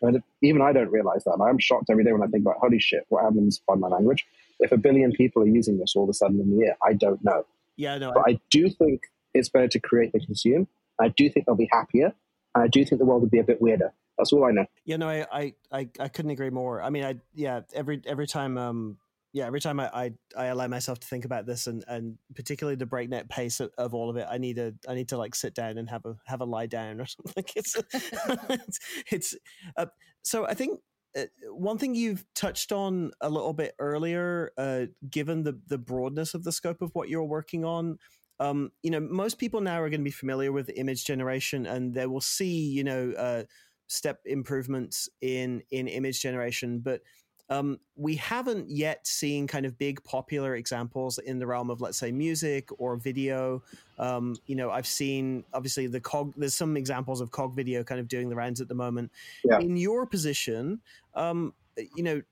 And 0.00 0.22
even 0.42 0.62
I 0.62 0.72
don't 0.72 0.90
realize 0.90 1.22
that. 1.24 1.34
And 1.34 1.42
I'm 1.42 1.58
shocked 1.58 1.88
every 1.90 2.04
day 2.04 2.12
when 2.12 2.22
I 2.22 2.26
think 2.26 2.42
about 2.44 2.56
holy 2.58 2.80
shit, 2.80 3.06
what 3.08 3.22
happens 3.22 3.60
on 3.68 3.80
my 3.80 3.88
language 3.88 4.26
if 4.58 4.72
a 4.72 4.76
billion 4.76 5.12
people 5.12 5.42
are 5.42 5.46
using 5.46 5.78
this 5.78 5.94
all 5.94 6.04
of 6.04 6.08
a 6.08 6.14
sudden 6.14 6.40
in 6.40 6.52
a 6.52 6.56
year? 6.56 6.76
I 6.84 6.94
don't 6.94 7.22
know. 7.24 7.46
Yeah. 7.76 7.98
No. 7.98 8.12
But 8.12 8.24
I 8.26 8.40
do 8.50 8.68
think 8.68 9.02
it's 9.34 9.48
better 9.48 9.68
to 9.68 9.80
create 9.80 10.12
than 10.12 10.22
consume. 10.22 10.66
I 11.00 11.08
do 11.08 11.28
think 11.30 11.46
they'll 11.46 11.54
be 11.54 11.68
happier. 11.70 12.12
And 12.54 12.64
I 12.64 12.68
do 12.68 12.84
think 12.84 12.98
the 12.98 13.04
world 13.04 13.22
will 13.22 13.28
be 13.28 13.38
a 13.38 13.44
bit 13.44 13.62
weirder. 13.62 13.92
That's 14.18 14.32
all 14.32 14.44
I 14.44 14.50
know. 14.50 14.66
Yeah, 14.84 14.96
no, 14.96 15.08
I, 15.08 15.26
I, 15.32 15.54
I, 15.72 15.88
I 15.98 16.08
couldn't 16.08 16.32
agree 16.32 16.50
more. 16.50 16.82
I 16.82 16.90
mean, 16.90 17.02
I, 17.02 17.16
yeah, 17.34 17.60
every 17.74 18.02
every 18.06 18.26
time, 18.26 18.58
um, 18.58 18.98
yeah, 19.32 19.46
every 19.46 19.60
time 19.60 19.80
I, 19.80 19.88
I, 19.88 20.12
I 20.36 20.44
allow 20.46 20.66
myself 20.68 21.00
to 21.00 21.06
think 21.06 21.24
about 21.24 21.46
this, 21.46 21.66
and 21.66 21.84
and 21.88 22.18
particularly 22.34 22.76
the 22.76 22.86
breakneck 22.86 23.28
pace 23.28 23.60
of, 23.60 23.70
of 23.78 23.94
all 23.94 24.10
of 24.10 24.16
it, 24.16 24.26
I 24.30 24.38
need 24.38 24.56
to, 24.56 24.74
I 24.88 24.94
need 24.94 25.08
to 25.08 25.16
like 25.16 25.34
sit 25.34 25.54
down 25.54 25.78
and 25.78 25.88
have 25.88 26.04
a 26.04 26.16
have 26.26 26.40
a 26.40 26.44
lie 26.44 26.66
down 26.66 27.00
or 27.00 27.06
something. 27.06 27.44
It's, 27.56 27.76
it's, 27.94 28.78
it's 29.10 29.34
uh, 29.76 29.86
so 30.22 30.46
I 30.46 30.54
think. 30.54 30.80
Uh, 31.14 31.24
one 31.50 31.76
thing 31.76 31.94
you've 31.94 32.24
touched 32.34 32.72
on 32.72 33.10
a 33.20 33.28
little 33.28 33.52
bit 33.52 33.74
earlier, 33.78 34.50
uh, 34.56 34.86
given 35.10 35.42
the 35.42 35.60
the 35.66 35.76
broadness 35.76 36.32
of 36.32 36.42
the 36.42 36.50
scope 36.50 36.80
of 36.80 36.88
what 36.94 37.10
you're 37.10 37.22
working 37.22 37.66
on, 37.66 37.98
um, 38.40 38.70
you 38.82 38.90
know, 38.90 39.00
most 39.00 39.38
people 39.38 39.60
now 39.60 39.80
are 39.82 39.90
going 39.90 40.00
to 40.00 40.04
be 40.04 40.10
familiar 40.10 40.52
with 40.52 40.70
image 40.74 41.04
generation, 41.04 41.66
and 41.66 41.92
they 41.92 42.06
will 42.06 42.22
see, 42.22 42.66
you 42.66 42.82
know, 42.82 43.12
uh, 43.18 43.42
step 43.88 44.20
improvements 44.24 45.08
in 45.20 45.62
in 45.70 45.86
image 45.86 46.20
generation, 46.20 46.80
but 46.80 47.02
um, 47.50 47.78
we 47.96 48.16
haven't 48.16 48.70
yet 48.70 49.06
seen 49.06 49.46
kind 49.46 49.66
of 49.66 49.76
big 49.78 50.02
popular 50.04 50.54
examples 50.56 51.18
in 51.18 51.38
the 51.38 51.46
realm 51.46 51.70
of 51.70 51.80
let's 51.80 51.98
say 51.98 52.10
music 52.10 52.68
or 52.78 52.96
video. 52.96 53.62
Um, 53.98 54.36
you 54.46 54.56
know, 54.56 54.70
I've 54.70 54.86
seen 54.86 55.44
obviously 55.52 55.86
the 55.86 56.00
cog. 56.00 56.32
There's 56.36 56.54
some 56.54 56.76
examples 56.76 57.20
of 57.20 57.30
CogVideo 57.30 57.84
kind 57.84 58.00
of 58.00 58.08
doing 58.08 58.28
the 58.28 58.36
rounds 58.36 58.60
at 58.60 58.68
the 58.68 58.74
moment. 58.74 59.10
Yeah. 59.44 59.58
In 59.58 59.76
your 59.76 60.06
position, 60.06 60.80
um, 61.14 61.52
you 61.76 62.02
know, 62.02 62.22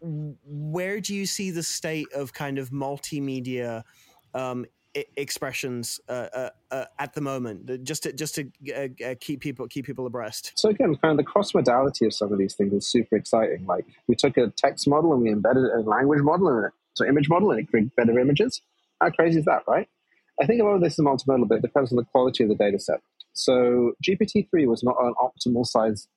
where 0.00 1.00
do 1.00 1.14
you 1.14 1.26
see 1.26 1.50
the 1.50 1.62
state 1.62 2.12
of 2.14 2.32
kind 2.32 2.58
of 2.58 2.70
multimedia? 2.70 3.82
Um, 4.34 4.66
expressions 4.94 6.00
uh, 6.08 6.28
uh, 6.34 6.50
uh, 6.70 6.84
at 6.98 7.14
the 7.14 7.20
moment 7.20 7.84
just 7.84 8.02
to 8.02 8.12
just 8.12 8.34
to 8.34 8.50
uh, 8.74 8.88
uh, 9.04 9.14
keep 9.20 9.40
people 9.40 9.66
keep 9.66 9.86
people 9.86 10.06
abreast 10.06 10.52
So 10.54 10.68
again, 10.68 10.96
kind 10.96 11.12
of 11.12 11.16
the 11.16 11.30
cross 11.30 11.54
modality 11.54 12.06
of 12.06 12.14
some 12.14 12.32
of 12.32 12.38
these 12.38 12.54
things 12.54 12.72
is 12.72 12.86
super 12.86 13.16
exciting. 13.16 13.64
Like 13.66 13.86
we 14.06 14.14
took 14.14 14.36
a 14.36 14.48
text 14.48 14.86
model 14.86 15.12
and 15.12 15.22
we 15.22 15.30
embedded 15.30 15.64
a 15.64 15.80
language 15.80 16.22
model 16.22 16.48
in 16.48 16.64
it, 16.64 16.72
so 16.94 17.06
image 17.06 17.28
model 17.28 17.50
and 17.50 17.60
it 17.60 17.68
created 17.68 17.94
better 17.96 18.18
images. 18.18 18.60
How 19.00 19.10
crazy 19.10 19.38
is 19.38 19.44
that, 19.46 19.62
right? 19.66 19.88
I 20.40 20.46
think 20.46 20.60
a 20.60 20.64
lot 20.64 20.74
of 20.74 20.80
this 20.80 20.98
is 20.98 21.04
multimodal, 21.04 21.48
but 21.48 21.58
it 21.58 21.62
depends 21.62 21.92
on 21.92 21.96
the 21.96 22.04
quality 22.04 22.42
of 22.42 22.48
the 22.48 22.54
data 22.54 22.78
set. 22.78 23.00
So 23.32 23.92
GPT-3 24.04 24.66
was 24.66 24.82
not 24.82 24.96
an 25.00 25.14
optimal 25.20 25.66
size 25.66 26.08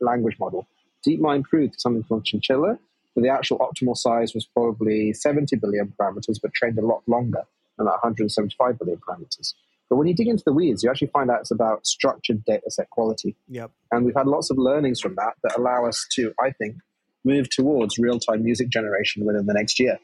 language 0.00 0.36
model. 0.38 0.66
DeepMind 1.06 1.44
proved 1.44 1.80
something 1.80 2.02
called 2.02 2.24
Chinchilla, 2.24 2.78
but 3.14 3.22
the 3.22 3.28
actual 3.28 3.58
optimal 3.58 3.96
size 3.96 4.34
was 4.34 4.46
probably 4.46 5.12
70 5.12 5.56
billion 5.56 5.92
parameters, 5.98 6.38
but 6.40 6.52
trained 6.52 6.78
a 6.78 6.86
lot 6.86 7.02
longer 7.06 7.44
that 7.86 7.98
175 8.02 8.78
billion 8.78 8.98
parameters. 8.98 9.54
But 9.88 9.96
when 9.96 10.06
you 10.06 10.14
dig 10.14 10.28
into 10.28 10.44
the 10.46 10.52
weeds, 10.52 10.84
you 10.84 10.90
actually 10.90 11.08
find 11.08 11.30
out 11.30 11.40
it's 11.40 11.50
about 11.50 11.86
structured 11.86 12.44
data 12.44 12.70
set 12.70 12.88
quality. 12.90 13.36
yep 13.48 13.72
And 13.90 14.04
we've 14.04 14.14
had 14.14 14.28
lots 14.28 14.50
of 14.50 14.56
learnings 14.56 15.00
from 15.00 15.16
that 15.16 15.34
that 15.42 15.58
allow 15.58 15.84
us 15.86 16.06
to, 16.12 16.32
I 16.40 16.52
think, 16.52 16.76
move 17.24 17.50
towards 17.50 17.98
real 17.98 18.20
time 18.20 18.44
music 18.44 18.68
generation 18.68 19.26
within 19.26 19.46
the 19.46 19.52
next 19.52 19.80
year 19.80 19.98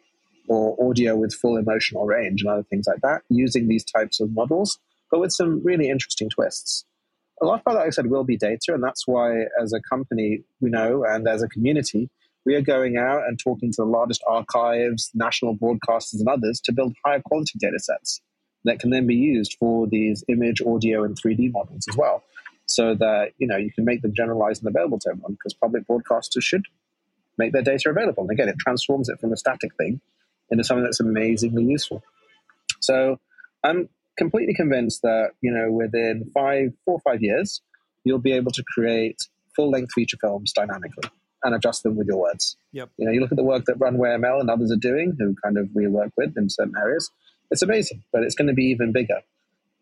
or 0.48 0.76
audio 0.88 1.16
with 1.16 1.34
full 1.34 1.56
emotional 1.56 2.04
range 2.04 2.42
and 2.42 2.50
other 2.50 2.62
things 2.64 2.86
like 2.86 3.00
that 3.02 3.22
using 3.28 3.68
these 3.68 3.84
types 3.84 4.20
of 4.20 4.32
models, 4.32 4.78
but 5.10 5.20
with 5.20 5.32
some 5.32 5.62
really 5.64 5.88
interesting 5.88 6.28
twists. 6.28 6.84
A 7.42 7.44
lot 7.44 7.60
of 7.60 7.64
that, 7.66 7.74
like 7.74 7.86
I 7.88 7.90
said, 7.90 8.06
will 8.06 8.24
be 8.24 8.36
data. 8.36 8.72
And 8.72 8.82
that's 8.82 9.06
why, 9.06 9.44
as 9.60 9.72
a 9.72 9.80
company, 9.80 10.42
we 10.60 10.70
know, 10.70 11.04
and 11.04 11.28
as 11.28 11.42
a 11.42 11.48
community, 11.48 12.08
we 12.46 12.54
are 12.54 12.62
going 12.62 12.96
out 12.96 13.24
and 13.26 13.38
talking 13.38 13.72
to 13.72 13.76
the 13.78 13.84
largest 13.84 14.22
archives, 14.26 15.10
national 15.14 15.56
broadcasters, 15.56 16.20
and 16.20 16.28
others 16.28 16.60
to 16.60 16.72
build 16.72 16.94
higher 17.04 17.20
quality 17.20 17.58
data 17.58 17.78
sets 17.80 18.22
that 18.64 18.78
can 18.78 18.90
then 18.90 19.06
be 19.06 19.16
used 19.16 19.56
for 19.58 19.86
these 19.88 20.24
image, 20.28 20.62
audio, 20.62 21.02
and 21.04 21.20
3D 21.20 21.52
models 21.52 21.84
as 21.90 21.96
well 21.96 22.22
so 22.64 22.94
that 22.94 23.32
you 23.38 23.46
know 23.46 23.56
you 23.56 23.72
can 23.72 23.84
make 23.84 24.02
them 24.02 24.14
generalized 24.14 24.64
and 24.64 24.74
available 24.74 24.98
to 25.00 25.10
everyone 25.10 25.32
because 25.32 25.54
public 25.54 25.86
broadcasters 25.86 26.42
should 26.42 26.64
make 27.36 27.52
their 27.52 27.62
data 27.62 27.90
available. 27.90 28.22
And 28.22 28.30
again, 28.30 28.48
it 28.48 28.58
transforms 28.58 29.08
it 29.08 29.20
from 29.20 29.32
a 29.32 29.36
static 29.36 29.74
thing 29.76 30.00
into 30.50 30.64
something 30.64 30.84
that's 30.84 31.00
amazingly 31.00 31.64
useful. 31.64 32.02
So 32.80 33.18
I'm 33.62 33.88
completely 34.16 34.54
convinced 34.54 35.02
that 35.02 35.30
you 35.40 35.50
know 35.50 35.70
within 35.72 36.30
five, 36.32 36.72
four 36.84 36.94
or 36.94 37.00
five 37.00 37.22
years, 37.22 37.60
you'll 38.04 38.18
be 38.18 38.32
able 38.32 38.52
to 38.52 38.62
create 38.72 39.18
full-length 39.56 39.92
feature 39.92 40.18
films 40.20 40.52
dynamically 40.52 41.10
and 41.46 41.54
adjust 41.54 41.82
them 41.82 41.96
with 41.96 42.06
your 42.06 42.18
words. 42.18 42.56
Yep. 42.72 42.90
You 42.98 43.06
know, 43.06 43.12
you 43.12 43.20
look 43.20 43.32
at 43.32 43.36
the 43.36 43.44
work 43.44 43.64
that 43.66 43.76
Runway 43.78 44.10
ML 44.10 44.40
and 44.40 44.50
others 44.50 44.70
are 44.70 44.76
doing, 44.76 45.16
who 45.18 45.34
kind 45.42 45.56
of 45.56 45.70
we 45.74 45.86
work 45.86 46.12
with 46.16 46.36
in 46.36 46.50
certain 46.50 46.74
areas. 46.78 47.10
It's 47.50 47.62
amazing, 47.62 48.02
but 48.12 48.22
it's 48.22 48.34
going 48.34 48.48
to 48.48 48.54
be 48.54 48.66
even 48.66 48.92
bigger. 48.92 49.22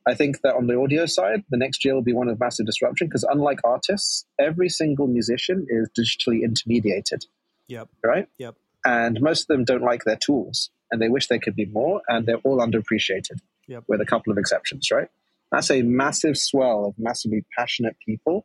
I 0.06 0.14
think 0.14 0.42
that 0.42 0.54
on 0.54 0.66
the 0.66 0.78
audio 0.78 1.06
side, 1.06 1.44
the 1.48 1.56
next 1.56 1.84
year 1.84 1.94
will 1.94 2.02
be 2.02 2.12
one 2.12 2.28
of 2.28 2.38
massive 2.38 2.66
disruption 2.66 3.06
because 3.08 3.24
unlike 3.24 3.60
artists, 3.64 4.26
every 4.38 4.68
single 4.68 5.06
musician 5.06 5.66
is 5.68 5.88
digitally 5.98 6.42
intermediated, 6.42 7.24
yep 7.68 7.88
right? 8.04 8.28
Yep. 8.38 8.56
And 8.84 9.20
most 9.22 9.42
of 9.42 9.46
them 9.48 9.64
don't 9.64 9.82
like 9.82 10.04
their 10.04 10.16
tools 10.16 10.68
and 10.90 11.00
they 11.00 11.08
wish 11.08 11.28
they 11.28 11.38
could 11.38 11.56
be 11.56 11.64
more 11.64 12.02
and 12.06 12.26
they're 12.26 12.36
all 12.44 12.58
underappreciated 12.58 13.38
Yep. 13.66 13.84
with 13.88 14.02
a 14.02 14.04
couple 14.04 14.30
of 14.30 14.36
exceptions, 14.36 14.90
right? 14.90 15.08
That's 15.50 15.70
a 15.70 15.80
massive 15.80 16.36
swell 16.36 16.84
of 16.84 16.98
massively 16.98 17.46
passionate 17.56 17.96
people 18.04 18.44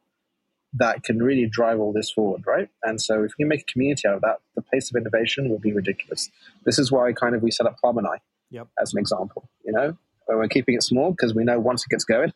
that 0.73 1.03
can 1.03 1.21
really 1.21 1.47
drive 1.47 1.79
all 1.79 1.91
this 1.91 2.12
forward, 2.12 2.43
right? 2.45 2.69
And 2.84 3.01
so 3.01 3.23
if 3.23 3.32
we 3.39 3.45
make 3.45 3.62
a 3.62 3.71
community 3.71 4.08
out 4.08 4.15
of 4.15 4.21
that, 4.21 4.38
the 4.55 4.62
pace 4.62 4.91
of 4.91 4.95
innovation 4.95 5.49
will 5.49 5.60
be 5.60 5.73
ridiculous. 5.73 6.29
This 6.65 6.77
is 6.77 6.91
why 6.91 7.12
kind 7.13 7.36
of 7.36 7.41
we 7.41 7.51
set 7.51 7.65
up 7.65 7.77
Harmonai 7.84 8.17
Yep. 8.51 8.67
as 8.82 8.93
an 8.93 8.99
example, 8.99 9.49
you 9.65 9.71
know? 9.71 9.97
Where 10.25 10.38
we're 10.38 10.47
keeping 10.47 10.75
it 10.75 10.84
small 10.84 11.12
because 11.12 11.34
we 11.34 11.43
know 11.43 11.60
once 11.60 11.84
it 11.84 11.89
gets 11.89 12.03
going, 12.03 12.34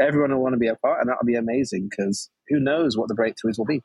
everyone 0.00 0.32
will 0.32 0.42
want 0.42 0.52
to 0.52 0.58
be 0.58 0.68
a 0.68 0.76
part 0.76 1.00
and 1.00 1.08
that'll 1.08 1.24
be 1.24 1.34
amazing 1.34 1.88
because 1.88 2.30
who 2.48 2.60
knows 2.60 2.96
what 2.96 3.08
the 3.08 3.14
breakthroughs 3.14 3.58
will 3.58 3.64
be. 3.64 3.82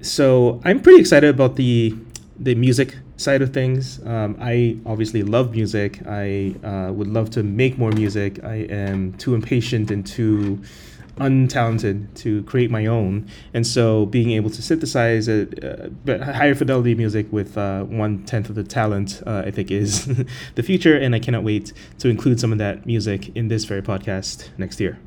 So 0.00 0.60
I'm 0.64 0.80
pretty 0.80 1.00
excited 1.00 1.30
about 1.30 1.56
the 1.56 1.96
the 2.38 2.54
music 2.54 2.96
side 3.16 3.42
of 3.42 3.52
things. 3.52 4.04
Um, 4.04 4.36
I 4.40 4.76
obviously 4.84 5.22
love 5.22 5.52
music. 5.52 6.00
I 6.06 6.54
uh, 6.64 6.92
would 6.92 7.06
love 7.06 7.30
to 7.30 7.44
make 7.44 7.78
more 7.78 7.92
music. 7.92 8.42
I 8.42 8.66
am 8.68 9.12
too 9.14 9.34
impatient 9.36 9.90
and 9.92 10.04
too 10.04 10.60
untalented 11.16 12.12
to 12.14 12.42
create 12.44 12.70
my 12.70 12.86
own, 12.86 13.28
and 13.52 13.66
so 13.66 14.06
being 14.06 14.30
able 14.30 14.50
to 14.50 14.62
synthesize 14.62 15.28
a, 15.28 15.46
uh, 16.08 16.24
higher 16.24 16.54
fidelity 16.54 16.94
music 16.94 17.32
with 17.32 17.56
uh, 17.56 17.84
one 17.84 18.24
tenth 18.24 18.48
of 18.48 18.54
the 18.54 18.64
talent, 18.64 19.22
uh, 19.26 19.42
I 19.46 19.50
think, 19.50 19.70
is 19.70 20.06
the 20.54 20.62
future. 20.62 20.96
And 20.96 21.14
I 21.14 21.18
cannot 21.18 21.44
wait 21.44 21.72
to 21.98 22.08
include 22.08 22.40
some 22.40 22.52
of 22.52 22.58
that 22.58 22.86
music 22.86 23.34
in 23.36 23.48
this 23.48 23.64
very 23.64 23.82
podcast 23.82 24.48
next 24.58 24.80
year. 24.80 24.98